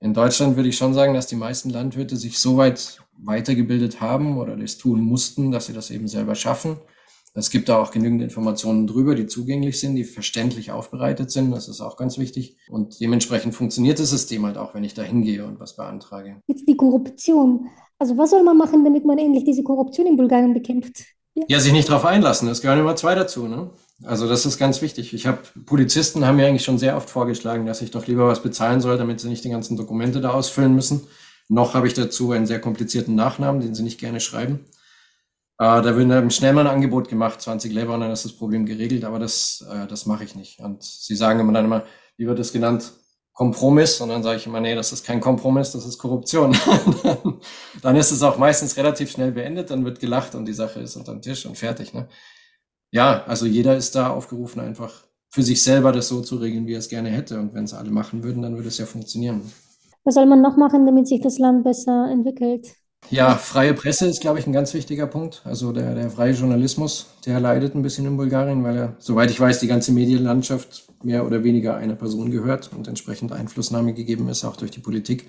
[0.00, 4.36] In Deutschland würde ich schon sagen, dass die meisten Landwirte sich so weit weitergebildet haben
[4.36, 6.76] oder das tun mussten, dass sie das eben selber schaffen
[7.34, 11.50] es gibt da auch genügend Informationen drüber, die zugänglich sind, die verständlich aufbereitet sind.
[11.50, 12.58] Das ist auch ganz wichtig.
[12.68, 16.42] Und dementsprechend funktioniert das System halt auch, wenn ich da hingehe und was beantrage.
[16.46, 17.68] Jetzt die Korruption.
[17.98, 21.04] Also was soll man machen, damit man endlich diese Korruption in Bulgarien bekämpft?
[21.48, 23.48] Ja, sich nicht darauf einlassen, das gehören immer zwei dazu.
[23.48, 23.70] Ne?
[24.04, 25.14] Also das ist ganz wichtig.
[25.14, 28.42] Ich habe Polizisten haben mir eigentlich schon sehr oft vorgeschlagen, dass ich doch lieber was
[28.42, 31.06] bezahlen soll, damit sie nicht die ganzen Dokumente da ausfüllen müssen.
[31.48, 34.60] Noch habe ich dazu einen sehr komplizierten Nachnamen, den sie nicht gerne schreiben.
[35.62, 38.32] Äh, da wird einem schnell mal ein Angebot gemacht, 20 Lever, und dann ist das
[38.32, 40.58] Problem geregelt, aber das, äh, das mache ich nicht.
[40.58, 41.84] Und sie sagen immer dann immer,
[42.16, 42.92] wie wird das genannt?
[43.32, 44.00] Kompromiss.
[44.00, 46.56] Und dann sage ich immer, nee, das ist kein Kompromiss, das ist Korruption.
[47.04, 47.40] dann,
[47.82, 50.96] dann ist es auch meistens relativ schnell beendet, dann wird gelacht und die Sache ist
[50.96, 51.94] unter dem Tisch und fertig.
[51.94, 52.08] Ne?
[52.90, 56.74] Ja, also jeder ist da aufgerufen, einfach für sich selber das so zu regeln, wie
[56.74, 57.38] er es gerne hätte.
[57.38, 59.42] Und wenn es alle machen würden, dann würde es ja funktionieren.
[60.02, 62.81] Was soll man noch machen, damit sich das Land besser entwickelt?
[63.10, 65.42] Ja, freie Presse ist, glaube ich, ein ganz wichtiger Punkt.
[65.44, 69.38] Also der, der freie Journalismus, der leidet ein bisschen in Bulgarien, weil er, soweit ich
[69.38, 74.44] weiß, die ganze Medienlandschaft mehr oder weniger einer Person gehört und entsprechend Einflussnahme gegeben ist,
[74.44, 75.28] auch durch die Politik.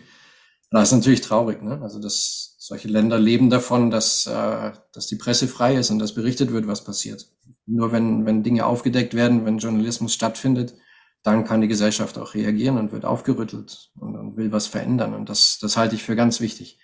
[0.71, 1.61] Das ist natürlich traurig.
[1.61, 1.79] Ne?
[1.81, 6.15] Also dass solche Länder leben davon, dass, äh, dass die Presse frei ist und dass
[6.15, 7.27] berichtet wird, was passiert.
[7.65, 10.73] Nur wenn, wenn Dinge aufgedeckt werden, wenn Journalismus stattfindet,
[11.21, 15.13] dann kann die Gesellschaft auch reagieren und wird aufgerüttelt und, und will was verändern.
[15.13, 16.79] Und das, das halte ich für ganz wichtig.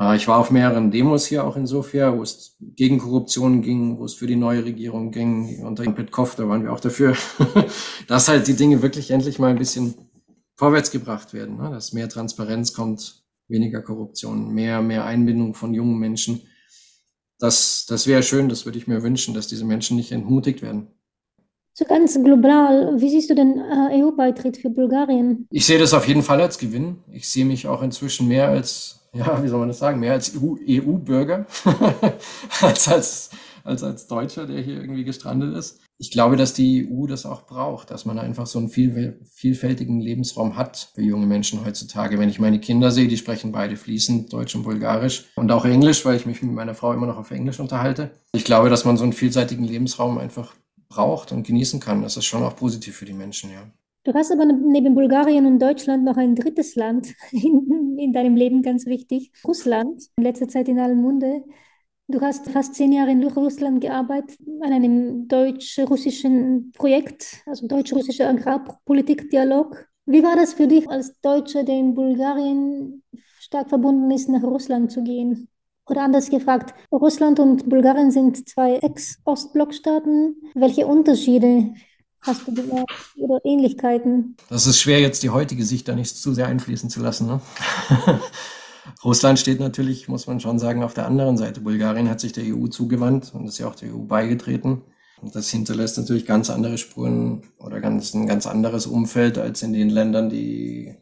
[0.00, 3.98] Äh, ich war auf mehreren Demos hier auch in Sofia, wo es gegen Korruption ging,
[3.98, 5.62] wo es für die neue Regierung ging.
[5.64, 7.14] Unter Petkov, da waren wir auch dafür,
[8.08, 9.94] dass halt die Dinge wirklich endlich mal ein bisschen
[10.56, 11.70] vorwärts gebracht werden, ne?
[11.70, 16.42] dass mehr Transparenz kommt, weniger Korruption, mehr, mehr Einbindung von jungen Menschen.
[17.38, 20.88] Das, das wäre schön, das würde ich mir wünschen, dass diese Menschen nicht entmutigt werden.
[21.72, 25.46] So ganz global, wie siehst du den äh, EU-Beitritt für Bulgarien?
[25.50, 26.98] Ich sehe das auf jeden Fall als Gewinn.
[27.10, 30.32] Ich sehe mich auch inzwischen mehr als ja, wie soll man das sagen, mehr als
[30.36, 31.46] EU-Bürger
[32.60, 33.30] als, als,
[33.64, 35.80] als als Deutscher, der hier irgendwie gestrandet ist.
[35.98, 40.00] Ich glaube, dass die EU das auch braucht, dass man einfach so einen viel, vielfältigen
[40.00, 42.18] Lebensraum hat für junge Menschen heutzutage.
[42.18, 46.04] Wenn ich meine Kinder sehe, die sprechen beide fließend Deutsch und Bulgarisch und auch Englisch,
[46.06, 48.12] weil ich mich mit meiner Frau immer noch auf Englisch unterhalte.
[48.32, 50.54] Ich glaube, dass man so einen vielseitigen Lebensraum einfach
[50.88, 52.02] braucht und genießen kann.
[52.02, 53.70] Das ist schon auch positiv für die Menschen, ja.
[54.04, 58.62] Du hast aber neben Bulgarien und Deutschland noch ein drittes Land in, in deinem Leben
[58.62, 61.44] ganz wichtig, Russland, in letzter Zeit in allen Munde.
[62.08, 69.86] Du hast fast zehn Jahre in Russland gearbeitet an einem deutsch-russischen Projekt, also deutsch-russischer Agrarpolitik-Dialog.
[70.06, 73.04] Wie war das für dich als Deutscher, der in Bulgarien
[73.38, 75.48] stark verbunden ist, nach Russland zu gehen?
[75.86, 80.36] Oder anders gefragt, Russland und Bulgarien sind zwei Ex-Ostblockstaaten.
[80.54, 81.74] Welche Unterschiede
[82.22, 84.36] Hast du gemerkt oder Ähnlichkeiten?
[84.48, 87.26] Das ist schwer, jetzt die heutige Sicht da nicht zu sehr einfließen zu lassen.
[87.26, 87.40] Ne?
[89.04, 91.62] Russland steht natürlich, muss man schon sagen, auf der anderen Seite.
[91.62, 94.82] Bulgarien hat sich der EU zugewandt und ist ja auch der EU beigetreten.
[95.22, 99.72] Und das hinterlässt natürlich ganz andere Spuren oder ganz, ein ganz anderes Umfeld als in
[99.72, 100.94] den Ländern, die,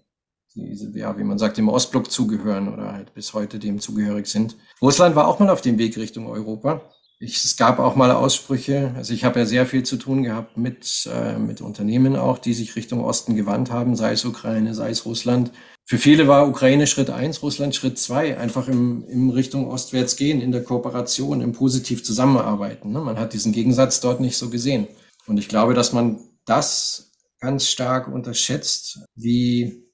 [0.54, 4.56] die ja, wie man sagt, dem Ostblock zugehören oder halt bis heute dem zugehörig sind.
[4.82, 6.80] Russland war auch mal auf dem Weg Richtung Europa.
[7.20, 10.56] Ich, es gab auch mal Aussprüche, also ich habe ja sehr viel zu tun gehabt
[10.56, 14.90] mit, äh, mit Unternehmen auch, die sich Richtung Osten gewandt haben, sei es Ukraine, sei
[14.90, 15.50] es Russland.
[15.84, 20.40] Für viele war Ukraine Schritt eins, Russland Schritt zwei, einfach im, im Richtung ostwärts gehen,
[20.40, 22.92] in der Kooperation, im positiv zusammenarbeiten.
[22.92, 23.00] Ne?
[23.00, 24.86] Man hat diesen Gegensatz dort nicht so gesehen.
[25.26, 29.90] Und ich glaube, dass man das ganz stark unterschätzt, wie,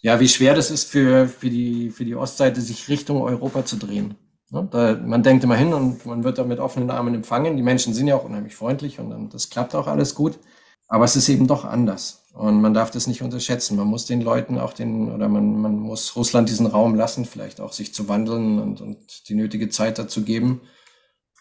[0.00, 3.76] ja, wie schwer das ist für, für, die, für die Ostseite, sich Richtung Europa zu
[3.76, 4.14] drehen.
[4.50, 4.68] Ne?
[4.70, 7.56] Da, man denkt immer hin und man wird da mit offenen Armen empfangen.
[7.56, 10.38] Die Menschen sind ja auch unheimlich freundlich und dann, das klappt auch alles gut.
[10.88, 12.24] Aber es ist eben doch anders.
[12.32, 13.76] Und man darf das nicht unterschätzen.
[13.76, 17.60] Man muss den Leuten auch den, oder man, man muss Russland diesen Raum lassen, vielleicht
[17.60, 20.60] auch sich zu wandeln und, und die nötige Zeit dazu geben.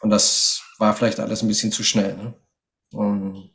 [0.01, 2.15] Und das war vielleicht alles ein bisschen zu schnell.
[2.15, 2.33] Ne?
[2.91, 3.51] Und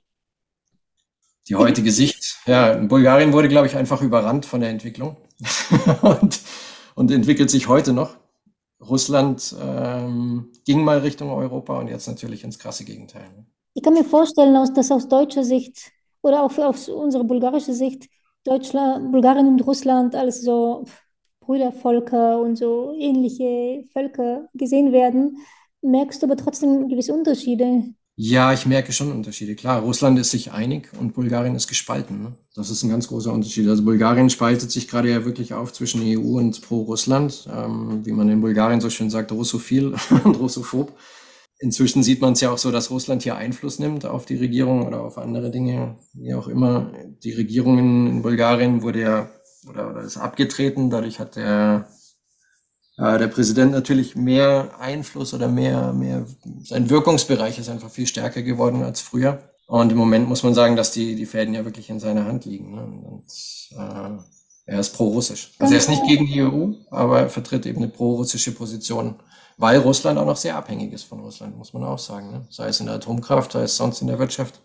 [1.48, 5.16] die heutige Sicht, ja, Bulgarien wurde, glaube ich, einfach überrannt von der Entwicklung
[6.02, 6.40] und,
[6.94, 8.16] und entwickelt sich heute noch.
[8.88, 13.29] Russland ähm, ging mal Richtung Europa und jetzt natürlich ins krasse Gegenteil.
[13.37, 13.47] Ne?
[13.75, 15.92] Ich kann mir vorstellen, dass aus deutscher Sicht
[16.23, 18.09] oder auch aus unserer bulgarischen Sicht
[18.44, 20.85] Deutschland, Bulgarien und Russland als so
[21.40, 25.38] Brüdervölker und so ähnliche Völker gesehen werden.
[25.83, 27.94] Merkst du aber trotzdem gewisse Unterschiede?
[28.16, 29.57] Ja, ich merke schon Unterschiede.
[29.57, 32.22] Klar, Russland ist sich einig und Bulgarien ist gespalten.
[32.22, 32.33] Ne?
[32.55, 33.68] Das ist ein ganz großer Unterschied.
[33.68, 37.48] Also Bulgarien spaltet sich gerade ja wirklich auf zwischen EU und pro-Russland.
[37.53, 40.92] Ähm, wie man in Bulgarien so schön sagt, russophil und russophob.
[41.59, 44.87] Inzwischen sieht man es ja auch so, dass Russland hier Einfluss nimmt auf die Regierung
[44.87, 46.92] oder auf andere Dinge, wie auch immer.
[47.24, 49.31] Die Regierung in Bulgarien wurde ja
[49.68, 50.90] oder, oder ist abgetreten.
[50.90, 51.88] Dadurch hat der
[52.96, 56.26] äh, der Präsident natürlich mehr Einfluss oder mehr, mehr,
[56.62, 59.50] sein Wirkungsbereich ist einfach viel stärker geworden als früher.
[59.66, 62.44] Und im Moment muss man sagen, dass die, die Fäden ja wirklich in seiner Hand
[62.44, 62.74] liegen.
[62.74, 62.83] Ne?
[62.83, 63.24] Und,
[63.72, 64.22] äh,
[64.66, 65.52] er ist pro-russisch.
[65.59, 69.16] Also er ist nicht gegen die EU, aber er vertritt eben eine pro-russische Position
[69.57, 72.30] weil Russland auch noch sehr abhängig ist von Russland, muss man auch sagen.
[72.30, 72.46] Ne?
[72.50, 74.61] Sei es in der Atomkraft, sei es sonst in der Wirtschaft.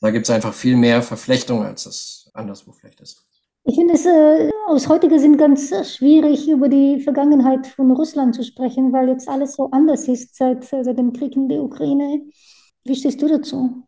[0.00, 3.26] Da gibt es einfach viel mehr Verflechtung, als es anderswo vielleicht ist.
[3.64, 8.34] Ich finde es äh, aus heutiger Sicht ganz äh, schwierig, über die Vergangenheit von Russland
[8.34, 11.62] zu sprechen, weil jetzt alles so anders ist seit, äh, seit dem Krieg in der
[11.62, 12.22] Ukraine.
[12.84, 13.86] Wie stehst du dazu?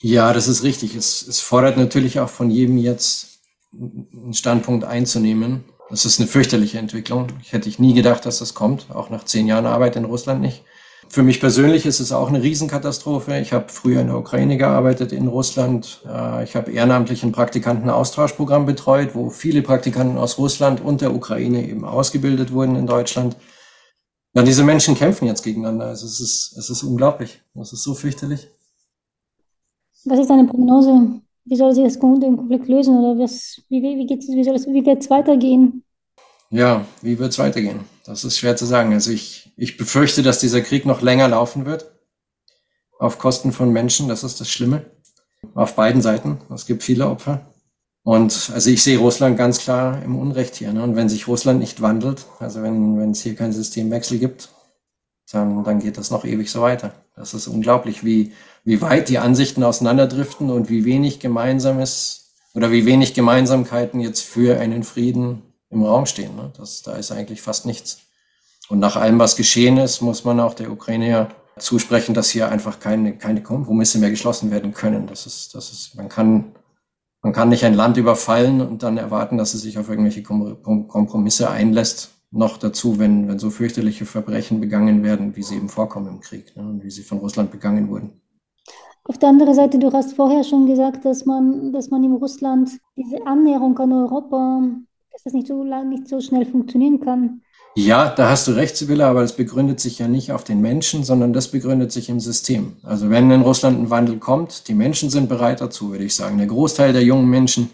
[0.00, 0.94] Ja, das ist richtig.
[0.94, 3.40] Es, es fordert natürlich auch von jedem jetzt
[3.72, 5.64] einen Standpunkt einzunehmen.
[5.90, 7.28] Das ist eine fürchterliche Entwicklung.
[7.42, 10.40] Ich hätte ich nie gedacht, dass das kommt, auch nach zehn Jahren Arbeit in Russland
[10.40, 10.62] nicht.
[11.08, 13.38] Für mich persönlich ist es auch eine Riesenkatastrophe.
[13.38, 16.02] Ich habe früher in der Ukraine gearbeitet, in Russland.
[16.06, 21.68] Äh, ich habe ehrenamtlich ein Praktikantenaustauschprogramm betreut, wo viele Praktikanten aus Russland und der Ukraine
[21.68, 23.36] eben ausgebildet wurden in Deutschland.
[24.34, 25.86] Ja, diese Menschen kämpfen jetzt gegeneinander.
[25.86, 27.40] Also es ist, es ist unglaublich.
[27.54, 28.48] Es ist so fürchterlich.
[30.04, 31.20] Was ist deine Prognose?
[31.44, 34.84] Wie soll sich das Konflikt lösen oder was, wie, wie, wie, wie, soll es, wie
[34.84, 35.84] wird es weitergehen?
[36.50, 37.80] Ja, wie wird es weitergehen?
[38.04, 38.92] Das ist schwer zu sagen.
[38.92, 41.92] Also ich, ich befürchte, dass dieser Krieg noch länger laufen wird.
[42.98, 44.84] Auf Kosten von Menschen, das ist das Schlimme.
[45.54, 46.40] Auf beiden Seiten.
[46.52, 47.46] Es gibt viele Opfer.
[48.02, 50.72] Und also ich sehe Russland ganz klar im Unrecht hier.
[50.72, 50.82] Ne?
[50.82, 54.50] Und wenn sich Russland nicht wandelt, also wenn, wenn es hier keinen Systemwechsel gibt,
[55.32, 56.92] dann, dann geht das noch ewig so weiter.
[57.16, 58.32] Das ist unglaublich, wie,
[58.64, 64.58] wie weit die Ansichten auseinanderdriften und wie wenig Gemeinsames oder wie wenig Gemeinsamkeiten jetzt für
[64.60, 66.36] einen Frieden im Raum stehen.
[66.36, 66.52] Ne?
[66.56, 68.00] Das, da ist eigentlich fast nichts.
[68.68, 72.50] Und nach allem, was geschehen ist, muss man auch der Ukraine ja zusprechen, dass hier
[72.50, 75.06] einfach keine, keine Kompromisse mehr geschlossen werden können.
[75.06, 76.52] Das ist, das ist, man kann,
[77.22, 81.50] man kann nicht ein Land überfallen und dann erwarten, dass es sich auf irgendwelche Kompromisse
[81.50, 82.10] einlässt.
[82.30, 86.56] Noch dazu, wenn, wenn so fürchterliche Verbrechen begangen werden, wie sie eben vorkommen im Krieg
[86.56, 88.20] ne, und wie sie von Russland begangen wurden.
[89.04, 92.70] Auf der anderen Seite, du hast vorher schon gesagt, dass man, dass man in Russland
[92.96, 94.62] diese Annäherung an Europa,
[95.12, 97.42] dass das nicht so nicht so schnell funktionieren kann.
[97.76, 101.02] Ja, da hast du recht, Sibylle, aber das begründet sich ja nicht auf den Menschen,
[101.02, 102.76] sondern das begründet sich im System.
[102.84, 106.38] Also wenn in Russland ein Wandel kommt, die Menschen sind bereit dazu, würde ich sagen.
[106.38, 107.70] Der Großteil der jungen Menschen,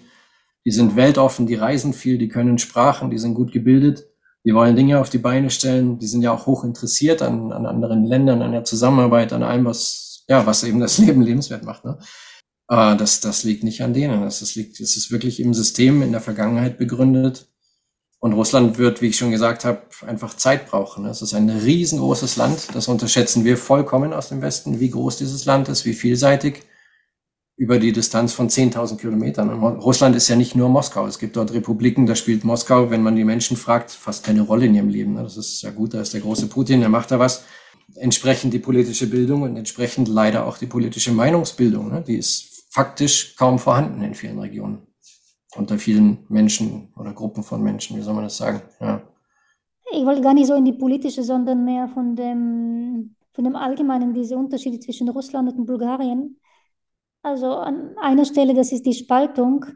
[0.64, 4.06] die sind weltoffen, die reisen viel, die können Sprachen, die sind gut gebildet,
[4.42, 7.66] die wollen Dinge auf die Beine stellen, die sind ja auch hoch interessiert an, an
[7.66, 11.84] anderen Ländern, an der Zusammenarbeit, an allem, was, ja, was eben das Leben lebenswert macht.
[11.84, 11.98] Ne?
[12.68, 14.22] Aber das, das liegt nicht an denen.
[14.22, 17.49] Das, das liegt, es ist wirklich im System in der Vergangenheit begründet
[18.20, 21.06] und Russland wird, wie ich schon gesagt habe, einfach Zeit brauchen.
[21.06, 22.68] Es ist ein riesengroßes Land.
[22.74, 26.62] Das unterschätzen wir vollkommen aus dem Westen, wie groß dieses Land ist, wie vielseitig
[27.56, 29.50] über die Distanz von 10.000 Kilometern.
[29.50, 31.06] Und Russland ist ja nicht nur Moskau.
[31.06, 34.66] Es gibt dort Republiken, da spielt Moskau, wenn man die Menschen fragt, fast keine Rolle
[34.66, 35.16] in ihrem Leben.
[35.16, 37.44] Das ist ja gut, da ist der große Putin, der macht da was.
[37.96, 42.04] Entsprechend die politische Bildung und entsprechend leider auch die politische Meinungsbildung.
[42.04, 44.89] Die ist faktisch kaum vorhanden in vielen Regionen
[45.56, 48.62] unter vielen Menschen oder Gruppen von Menschen, wie soll man das sagen?
[48.80, 49.02] Ja.
[49.92, 54.14] Ich wollte gar nicht so in die politische, sondern mehr von dem, von dem Allgemeinen,
[54.14, 56.38] diese Unterschiede zwischen Russland und Bulgarien.
[57.22, 59.66] Also an einer Stelle, das ist die Spaltung.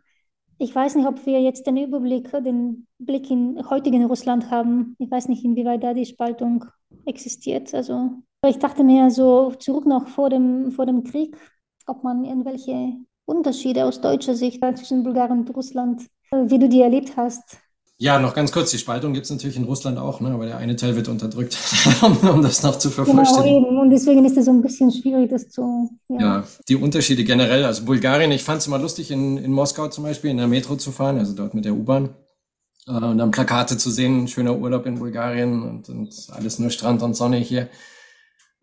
[0.58, 4.94] Ich weiß nicht, ob wir jetzt den Überblick, den Blick in heutigen Russland haben.
[4.98, 6.64] Ich weiß nicht, inwieweit da die Spaltung
[7.06, 7.74] existiert.
[7.74, 11.36] Also ich dachte mir so zurück noch vor dem, vor dem Krieg,
[11.86, 12.94] ob man irgendwelche
[13.26, 17.58] Unterschiede aus deutscher Sicht zwischen Bulgarien und Russland, wie du die erlebt hast?
[17.96, 20.30] Ja, noch ganz kurz, die Spaltung gibt es natürlich in Russland auch, ne?
[20.30, 21.56] aber der eine Teil wird unterdrückt,
[22.02, 23.62] um, das noch zu vervollständigen.
[23.62, 23.78] Genau, eben.
[23.78, 25.90] Und deswegen ist es so ein bisschen schwierig, das zu...
[26.08, 29.88] Ja, ja die Unterschiede generell, also Bulgarien, ich fand es immer lustig, in, in Moskau
[29.88, 32.10] zum Beispiel in der Metro zu fahren, also dort mit der U-Bahn.
[32.88, 37.00] Äh, und dann Plakate zu sehen, schöner Urlaub in Bulgarien und, und alles nur Strand
[37.02, 37.68] und Sonne hier.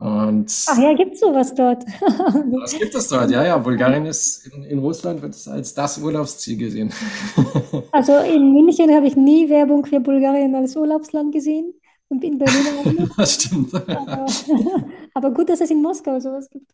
[0.02, 1.86] Und Ach ja, gibt es sowas dort?
[2.02, 3.30] Was gibt es dort?
[3.30, 3.58] Ja, ja.
[3.60, 6.92] Bulgarien ist in, in Russland wird es als das Urlaubsziel gesehen.
[7.92, 11.74] Also in München habe ich nie Werbung für Bulgarien als Urlaubsland gesehen
[12.10, 13.12] und in Berlin auch nicht.
[13.18, 13.76] Das stimmt.
[13.76, 14.26] Aber,
[15.14, 16.72] aber, gut, dass es in Moskau sowas gibt.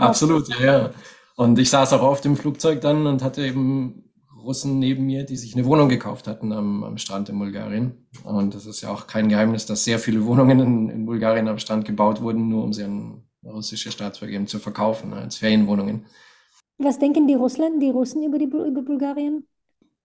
[0.00, 0.90] Absolut, ja, ja.
[1.36, 4.07] Und ich saß auch auf dem Flugzeug dann und hatte eben
[4.48, 8.08] Russen neben mir, die sich eine Wohnung gekauft hatten am, am Strand in Bulgarien.
[8.24, 11.58] Und es ist ja auch kein Geheimnis, dass sehr viele Wohnungen in, in Bulgarien am
[11.58, 16.06] Strand gebaut wurden, nur um sie an russische Staatsbürger zu verkaufen, als Ferienwohnungen.
[16.78, 19.46] Was denken die Russen, die Russen über, die, über Bulgarien?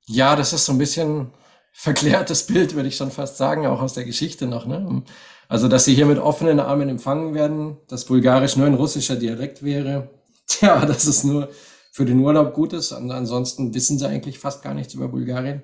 [0.08, 1.28] Ja, das ist so ein bisschen
[1.72, 4.66] verklärtes Bild, würde ich schon fast sagen, auch aus der Geschichte noch.
[4.66, 5.04] Ne?
[5.48, 9.64] Also, dass sie hier mit offenen Armen empfangen werden, dass Bulgarisch nur ein russischer Dialekt
[9.64, 10.10] wäre.
[10.48, 11.48] Tja, das ist nur
[11.94, 12.92] für den Urlaub gut ist.
[12.92, 15.62] Und ansonsten wissen sie eigentlich fast gar nichts über Bulgarien.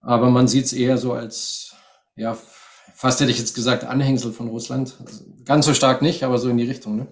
[0.00, 1.74] Aber man sieht es eher so als,
[2.14, 2.38] ja,
[2.94, 4.96] fast hätte ich jetzt gesagt, Anhängsel von Russland.
[5.04, 6.96] Also ganz so stark nicht, aber so in die Richtung.
[6.96, 7.06] Ne?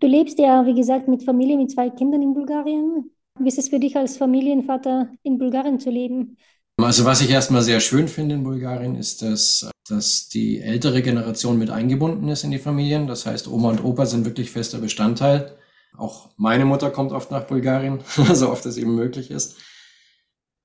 [0.00, 3.10] du lebst ja, wie gesagt, mit Familie, mit zwei Kindern in Bulgarien.
[3.40, 6.36] Wie ist es für dich als Familienvater in Bulgarien zu leben?
[6.80, 11.58] Also was ich erstmal sehr schön finde in Bulgarien ist, dass dass die ältere Generation
[11.58, 13.06] mit eingebunden ist in die Familien.
[13.06, 15.56] Das heißt, Oma und Opa sind wirklich fester Bestandteil.
[15.98, 18.00] Auch meine Mutter kommt oft nach Bulgarien,
[18.32, 19.56] so oft es eben möglich ist.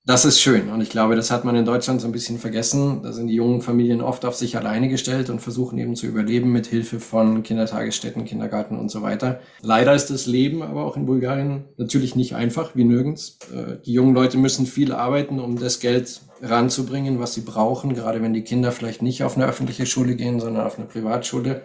[0.06, 0.70] Das ist schön.
[0.70, 3.02] Und ich glaube, das hat man in Deutschland so ein bisschen vergessen.
[3.04, 6.52] Da sind die jungen Familien oft auf sich alleine gestellt und versuchen eben zu überleben
[6.52, 9.40] mit Hilfe von Kindertagesstätten, Kindergarten und so weiter.
[9.62, 13.40] Leider ist das Leben aber auch in Bulgarien natürlich nicht einfach, wie nirgends.
[13.54, 18.22] Äh, die jungen Leute müssen viel arbeiten, um das Geld ranzubringen, was sie brauchen, gerade
[18.22, 21.62] wenn die Kinder vielleicht nicht auf eine öffentliche Schule gehen, sondern auf eine Privatschule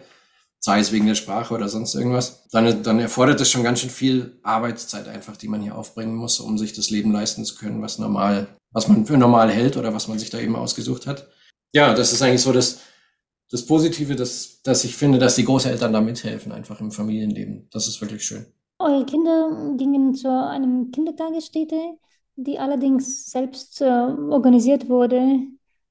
[0.60, 3.90] sei es wegen der Sprache oder sonst irgendwas, dann, dann erfordert es schon ganz schön
[3.90, 7.80] viel Arbeitszeit einfach, die man hier aufbringen muss, um sich das Leben leisten zu können,
[7.80, 11.28] was normal, was man für normal hält oder was man sich da eben ausgesucht hat.
[11.74, 12.80] Ja, das ist eigentlich so das,
[13.50, 17.68] das Positive, dass, dass ich finde, dass die Großeltern da mithelfen, einfach im Familienleben.
[17.70, 18.46] Das ist wirklich schön.
[18.80, 21.98] Eure Kinder gingen zu einem Kindertagesstätte,
[22.36, 25.40] die allerdings selbst äh, organisiert wurde.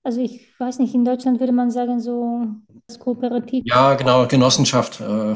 [0.04, 2.48] Also ich weiß nicht, in Deutschland würde man sagen, so
[2.96, 3.64] kooperativ.
[3.68, 5.02] Ja, genau, Genossenschaft.
[5.02, 5.04] Äh,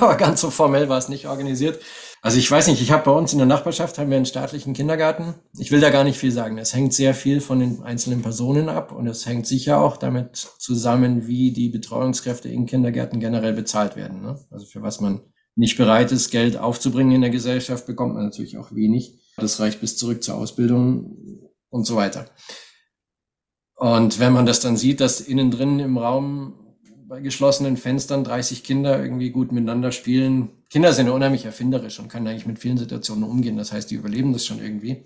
[0.00, 1.80] aber ganz so formell war es nicht organisiert.
[2.22, 4.72] Also ich weiß nicht, ich habe bei uns in der Nachbarschaft haben wir einen staatlichen
[4.72, 5.34] Kindergarten.
[5.58, 6.58] Ich will da gar nicht viel sagen.
[6.58, 10.36] Es hängt sehr viel von den einzelnen Personen ab und es hängt sicher auch damit
[10.36, 14.22] zusammen, wie die Betreuungskräfte in Kindergärten generell bezahlt werden.
[14.22, 14.38] Ne?
[14.50, 15.20] Also für was man
[15.56, 19.18] nicht bereit ist, Geld aufzubringen in der Gesellschaft, bekommt man natürlich auch wenig.
[19.36, 22.26] Das reicht bis zurück zur Ausbildung und so weiter.
[23.76, 26.65] Und wenn man das dann sieht, dass innen drin im Raum
[27.08, 30.50] bei geschlossenen Fenstern 30 Kinder irgendwie gut miteinander spielen.
[30.70, 33.56] Kinder sind ja unheimlich erfinderisch und können eigentlich mit vielen Situationen umgehen.
[33.56, 35.04] Das heißt, die überleben das schon irgendwie.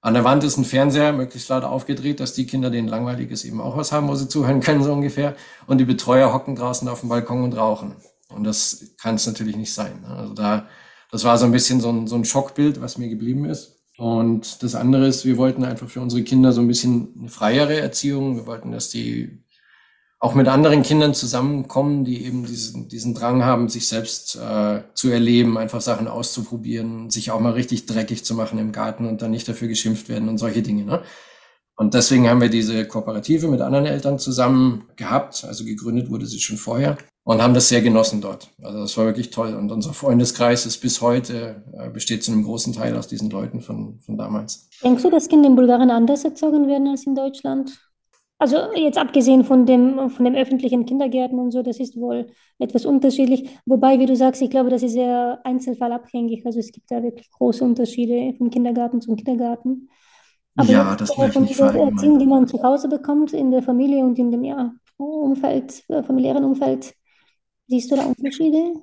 [0.00, 3.44] An der Wand ist ein Fernseher, möglichst laut aufgedreht, dass die Kinder, denen langweilig ist,
[3.44, 5.34] eben auch was haben, wo sie zuhören können, so ungefähr.
[5.66, 7.96] Und die Betreuer hocken draußen auf dem Balkon und rauchen.
[8.28, 10.00] Und das kann es natürlich nicht sein.
[10.02, 10.08] Ne?
[10.08, 10.66] Also da,
[11.10, 13.82] das war so ein bisschen so ein, so ein Schockbild, was mir geblieben ist.
[13.96, 17.78] Und das andere ist, wir wollten einfach für unsere Kinder so ein bisschen eine freiere
[17.78, 18.36] Erziehung.
[18.36, 19.43] Wir wollten, dass die
[20.24, 25.10] auch mit anderen Kindern zusammenkommen, die eben diesen, diesen Drang haben, sich selbst äh, zu
[25.10, 29.32] erleben, einfach Sachen auszuprobieren, sich auch mal richtig dreckig zu machen im Garten und dann
[29.32, 30.86] nicht dafür geschimpft werden und solche Dinge.
[30.86, 31.02] Ne?
[31.76, 36.40] Und deswegen haben wir diese Kooperative mit anderen Eltern zusammen gehabt, also gegründet wurde sie
[36.40, 38.48] schon vorher und haben das sehr genossen dort.
[38.62, 39.54] Also das war wirklich toll.
[39.54, 43.60] Und unser Freundeskreis ist bis heute, äh, besteht zu einem großen Teil aus diesen Leuten
[43.60, 44.70] von, von damals.
[44.82, 47.72] Denkst du, dass Kinder in Bulgarien anders erzogen werden als in Deutschland?
[48.44, 52.26] Also jetzt abgesehen von dem, von dem öffentlichen Kindergärten und so, das ist wohl
[52.58, 53.48] etwas unterschiedlich.
[53.64, 56.44] Wobei, wie du sagst, ich glaube, das ist sehr einzelfallabhängig.
[56.44, 59.88] Also es gibt da wirklich große Unterschiede vom Kindergarten zum Kindergarten.
[60.56, 64.18] Aber ja, das von dieser Erziehung, die man zu Hause bekommt, in der Familie und
[64.18, 66.92] in dem ja, Umfeld, äh, familiären Umfeld,
[67.66, 68.74] siehst du da Unterschiede?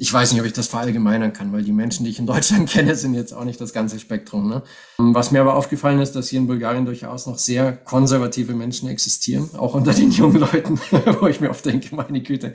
[0.00, 2.70] Ich weiß nicht, ob ich das verallgemeinern kann, weil die Menschen, die ich in Deutschland
[2.70, 4.48] kenne, sind jetzt auch nicht das ganze Spektrum.
[4.48, 4.62] Ne?
[4.96, 9.50] Was mir aber aufgefallen ist, dass hier in Bulgarien durchaus noch sehr konservative Menschen existieren,
[9.58, 10.80] auch unter den jungen Leuten,
[11.20, 12.54] wo ich mir oft denke, meine Güte,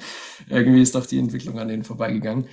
[0.49, 2.47] irgendwie ist doch die Entwicklung an denen vorbeigegangen.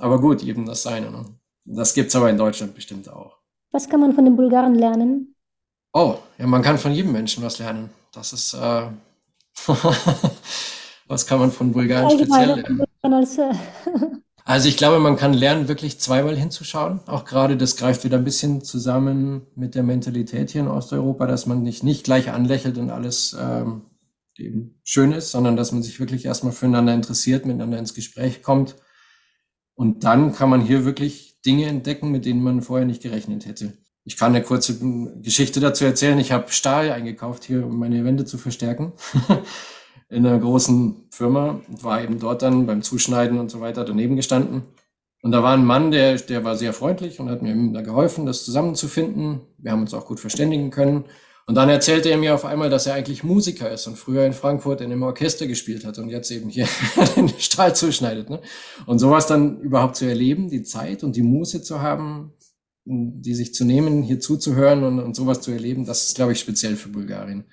[0.00, 1.12] Aber gut, jedem das Seine.
[1.12, 1.24] Ne?
[1.64, 3.38] Das gibt's aber in Deutschland bestimmt auch.
[3.70, 5.36] Was kann man von den Bulgaren lernen?
[5.92, 7.90] Oh, ja, man kann von jedem Menschen was lernen.
[8.12, 8.86] Das ist, äh,
[11.06, 12.82] was kann man von Bulgaren speziell lernen?
[14.44, 17.00] Also ich glaube, man kann lernen, wirklich zweimal hinzuschauen.
[17.06, 21.46] Auch gerade das greift wieder ein bisschen zusammen mit der Mentalität hier in Osteuropa, dass
[21.46, 23.82] man nicht, nicht gleich anlächelt und alles ähm,
[24.36, 28.76] eben schön ist, sondern dass man sich wirklich erstmal füreinander interessiert, miteinander ins Gespräch kommt.
[29.74, 33.74] Und dann kann man hier wirklich Dinge entdecken, mit denen man vorher nicht gerechnet hätte.
[34.04, 34.78] Ich kann eine kurze
[35.22, 36.18] Geschichte dazu erzählen.
[36.18, 38.92] Ich habe Stahl eingekauft hier, um meine Wände zu verstärken.
[40.12, 44.14] in einer großen Firma und war eben dort dann beim Zuschneiden und so weiter daneben
[44.14, 44.62] gestanden.
[45.22, 48.26] Und da war ein Mann, der, der war sehr freundlich und hat mir da geholfen,
[48.26, 49.40] das zusammenzufinden.
[49.58, 51.04] Wir haben uns auch gut verständigen können.
[51.46, 54.32] Und dann erzählte er mir auf einmal, dass er eigentlich Musiker ist und früher in
[54.32, 56.68] Frankfurt in einem Orchester gespielt hat und jetzt eben hier
[57.16, 58.28] den Stahl zuschneidet.
[58.28, 58.40] Ne?
[58.86, 62.32] Und sowas dann überhaupt zu erleben, die Zeit und die Muße zu haben,
[62.84, 66.40] die sich zu nehmen, hier zuzuhören und, und sowas zu erleben, das ist, glaube ich,
[66.40, 67.44] speziell für Bulgarien.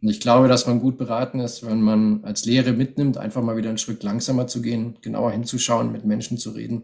[0.00, 3.56] Und ich glaube, dass man gut beraten ist, wenn man als Lehre mitnimmt, einfach mal
[3.56, 6.82] wieder einen Schritt langsamer zu gehen, genauer hinzuschauen, mit Menschen zu reden.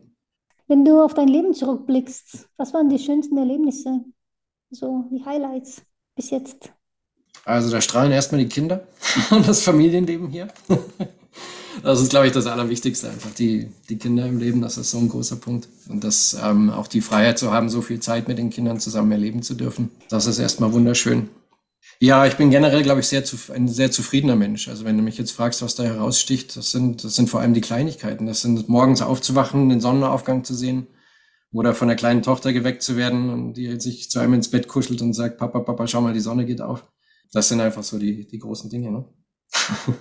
[0.67, 4.01] Wenn du auf dein Leben zurückblickst, was waren die schönsten Erlebnisse?
[4.71, 5.83] So die Highlights
[6.17, 6.73] bis jetzt?
[7.45, 8.87] Also da strahlen erstmal die Kinder
[9.31, 10.49] und das Familienleben hier.
[11.83, 14.99] Das ist, glaube ich, das Allerwichtigste, einfach die, die Kinder im Leben, das ist so
[14.99, 15.69] ein großer Punkt.
[15.89, 19.13] Und das ähm, auch die Freiheit zu haben, so viel Zeit mit den Kindern zusammen
[19.13, 21.29] erleben zu dürfen, das ist erstmal wunderschön.
[22.01, 24.69] Ja, ich bin generell, glaube ich, sehr zu, ein sehr zufriedener Mensch.
[24.69, 27.55] Also wenn du mich jetzt fragst, was da heraussticht, das sind, das sind vor allem
[27.55, 28.27] die Kleinigkeiten.
[28.27, 30.87] Das sind morgens aufzuwachen, den Sonnenaufgang zu sehen
[31.53, 34.69] oder von der kleinen Tochter geweckt zu werden und die sich zu einem ins Bett
[34.69, 36.85] kuschelt und sagt, Papa, Papa, schau mal, die Sonne geht auf.
[37.33, 38.91] Das sind einfach so die, die großen Dinge.
[38.91, 39.05] Ne?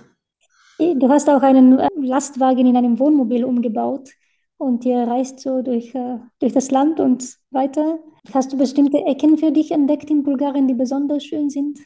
[0.76, 4.10] Du hast auch einen äh, Lastwagen in einem Wohnmobil umgebaut
[4.58, 7.98] und ihr reist so durch, äh, durch das Land und weiter.
[8.32, 11.78] Hast du bestimmte Ecken für dich entdeckt in Bulgarien, die besonders schön sind?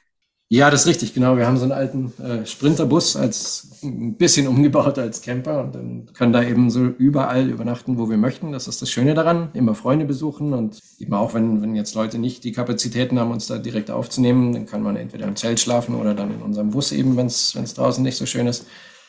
[0.51, 1.37] Ja, das ist richtig, genau.
[1.37, 6.11] Wir haben so einen alten äh, Sprinterbus als ein bisschen umgebaut als Camper und dann
[6.15, 8.53] können da eben so überall übernachten, wo wir möchten.
[8.53, 9.51] Das ist das Schöne daran.
[9.53, 13.47] Immer Freunde besuchen und eben auch, wenn, wenn jetzt Leute nicht die Kapazitäten haben, uns
[13.47, 16.93] da direkt aufzunehmen, dann kann man entweder im Zelt schlafen oder dann in unserem Bus
[16.93, 18.67] eben, wenn es draußen nicht so schön ist.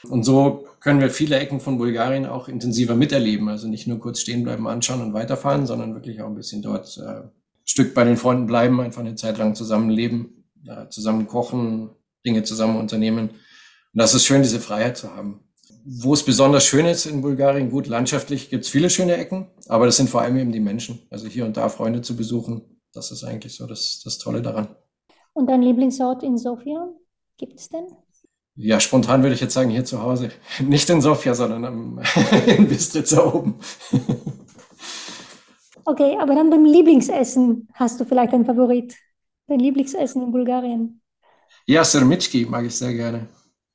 [0.07, 3.49] Und so können wir viele Ecken von Bulgarien auch intensiver miterleben.
[3.49, 6.97] Also nicht nur kurz stehen bleiben, anschauen und weiterfahren, sondern wirklich auch ein bisschen dort
[6.97, 7.27] äh,
[7.65, 11.89] Stück bei den Freunden bleiben, einfach eine Zeit lang zusammenleben ja, zusammen kochen,
[12.25, 13.29] Dinge zusammen unternehmen.
[13.29, 13.37] Und
[13.93, 15.41] das ist schön, diese Freiheit zu haben.
[15.85, 19.85] Wo es besonders schön ist in Bulgarien, gut, landschaftlich gibt es viele schöne Ecken, aber
[19.85, 20.99] das sind vor allem eben die Menschen.
[21.09, 24.75] Also hier und da Freunde zu besuchen, das ist eigentlich so das, das Tolle daran.
[25.33, 26.89] Und dein Lieblingsort in Sofia,
[27.37, 27.87] gibt es denn?
[28.61, 30.31] Ja, spontan würde ich jetzt sagen, hier zu Hause.
[30.59, 32.01] Nicht in Sofia, sondern am,
[32.45, 33.55] in Bistritza oben.
[35.85, 38.93] okay, aber dann beim Lieblingsessen hast du vielleicht einen Favorit?
[39.47, 41.01] Dein Lieblingsessen in Bulgarien?
[41.67, 43.29] Ja, Sirmitschki mag ich sehr gerne.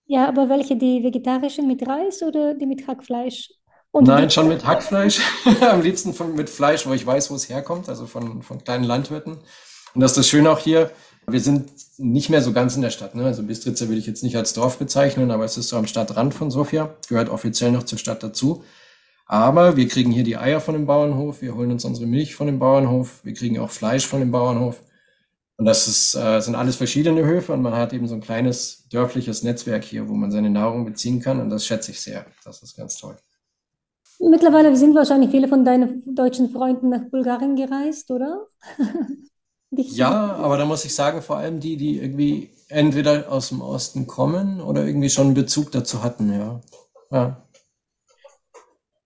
[0.04, 0.76] Ja, aber welche?
[0.76, 3.48] Die vegetarischen mit Reis oder die mit Hackfleisch?
[3.90, 5.18] Und Nein, schon mit Hackfleisch.
[5.62, 8.84] Am liebsten von, mit Fleisch, wo ich weiß, wo es herkommt, also von, von kleinen
[8.84, 9.38] Landwirten.
[9.94, 10.90] Und das ist das Schöne auch hier.
[11.26, 13.14] Wir sind nicht mehr so ganz in der Stadt.
[13.14, 13.24] Ne?
[13.24, 16.34] Also Bistritza würde ich jetzt nicht als Dorf bezeichnen, aber es ist so am Stadtrand
[16.34, 18.62] von Sofia, gehört offiziell noch zur Stadt dazu.
[19.26, 22.46] Aber wir kriegen hier die Eier von dem Bauernhof, wir holen uns unsere Milch von
[22.46, 24.82] dem Bauernhof, wir kriegen auch Fleisch von dem Bauernhof.
[25.56, 28.88] Und das ist, äh, sind alles verschiedene Höfe und man hat eben so ein kleines
[28.88, 32.26] dörfliches Netzwerk hier, wo man seine Nahrung beziehen kann und das schätze ich sehr.
[32.44, 33.16] Das ist ganz toll.
[34.18, 38.46] Mittlerweile sind wahrscheinlich viele von deinen deutschen Freunden nach Bulgarien gereist, oder?
[39.76, 44.06] ja, aber da muss ich sagen, vor allem die, die irgendwie entweder aus dem Osten
[44.06, 46.60] kommen oder irgendwie schon einen Bezug dazu hatten, ja.
[47.10, 47.36] ja.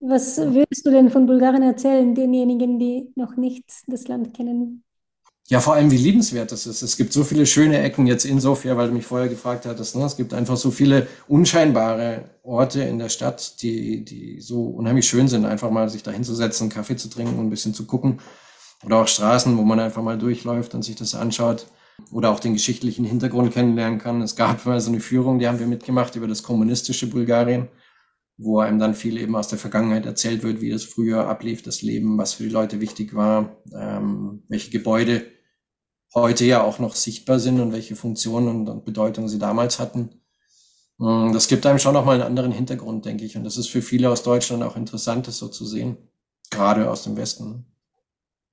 [0.00, 4.84] Was würdest du denn von Bulgarien erzählen, denjenigen, die noch nicht das Land kennen?
[5.50, 6.82] ja, vor allem wie liebenswert das ist.
[6.82, 9.96] Es gibt so viele schöne Ecken jetzt in Sofia, weil du mich vorher gefragt hattest.
[9.96, 10.04] Ne?
[10.04, 15.26] Es gibt einfach so viele unscheinbare Orte in der Stadt, die, die so unheimlich schön
[15.26, 18.20] sind, einfach mal sich da hinzusetzen, Kaffee zu trinken und ein bisschen zu gucken.
[18.84, 21.66] Oder auch Straßen, wo man einfach mal durchläuft und sich das anschaut.
[22.12, 24.22] Oder auch den geschichtlichen Hintergrund kennenlernen kann.
[24.22, 27.68] Es gab mal so eine Führung, die haben wir mitgemacht über das kommunistische Bulgarien,
[28.36, 31.82] wo einem dann viel eben aus der Vergangenheit erzählt wird, wie das früher ablief, das
[31.82, 35.26] Leben, was für die Leute wichtig war, ähm, welche Gebäude
[36.14, 40.22] heute ja auch noch sichtbar sind und welche Funktionen und Bedeutung sie damals hatten.
[40.98, 43.36] Mm, das gibt einem schon nochmal einen anderen Hintergrund, denke ich.
[43.36, 45.96] Und das ist für viele aus Deutschland auch interessant, das so zu sehen.
[46.50, 47.66] Gerade aus dem Westen.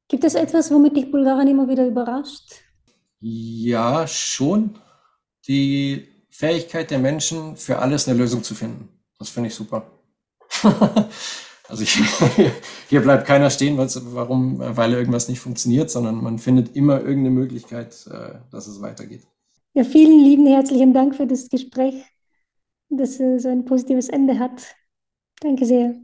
[0.07, 2.61] Gibt es etwas, womit dich Bulgarien immer wieder überrascht?
[3.19, 4.77] Ja, schon.
[5.47, 8.89] Die Fähigkeit der Menschen, für alles eine Lösung zu finden.
[9.17, 9.91] Das finde ich super.
[11.67, 11.95] Also ich,
[12.89, 18.05] hier bleibt keiner stehen, warum, weil irgendwas nicht funktioniert, sondern man findet immer irgendeine Möglichkeit,
[18.07, 19.23] äh, dass es weitergeht.
[19.73, 21.95] Ja, vielen lieben herzlichen Dank für das Gespräch,
[22.89, 24.75] das äh, so ein positives Ende hat.
[25.41, 25.95] Danke sehr.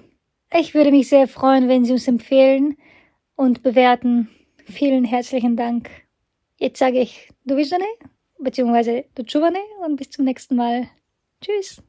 [0.53, 2.75] Ich würde mich sehr freuen, wenn Sie uns empfehlen
[3.35, 4.29] und bewerten.
[4.65, 5.91] Vielen herzlichen Dank.
[6.57, 7.85] Jetzt sage ich du Duvidane,
[8.39, 9.21] beziehungsweise du
[9.85, 10.89] und bis zum nächsten Mal.
[11.41, 11.81] Tschüss.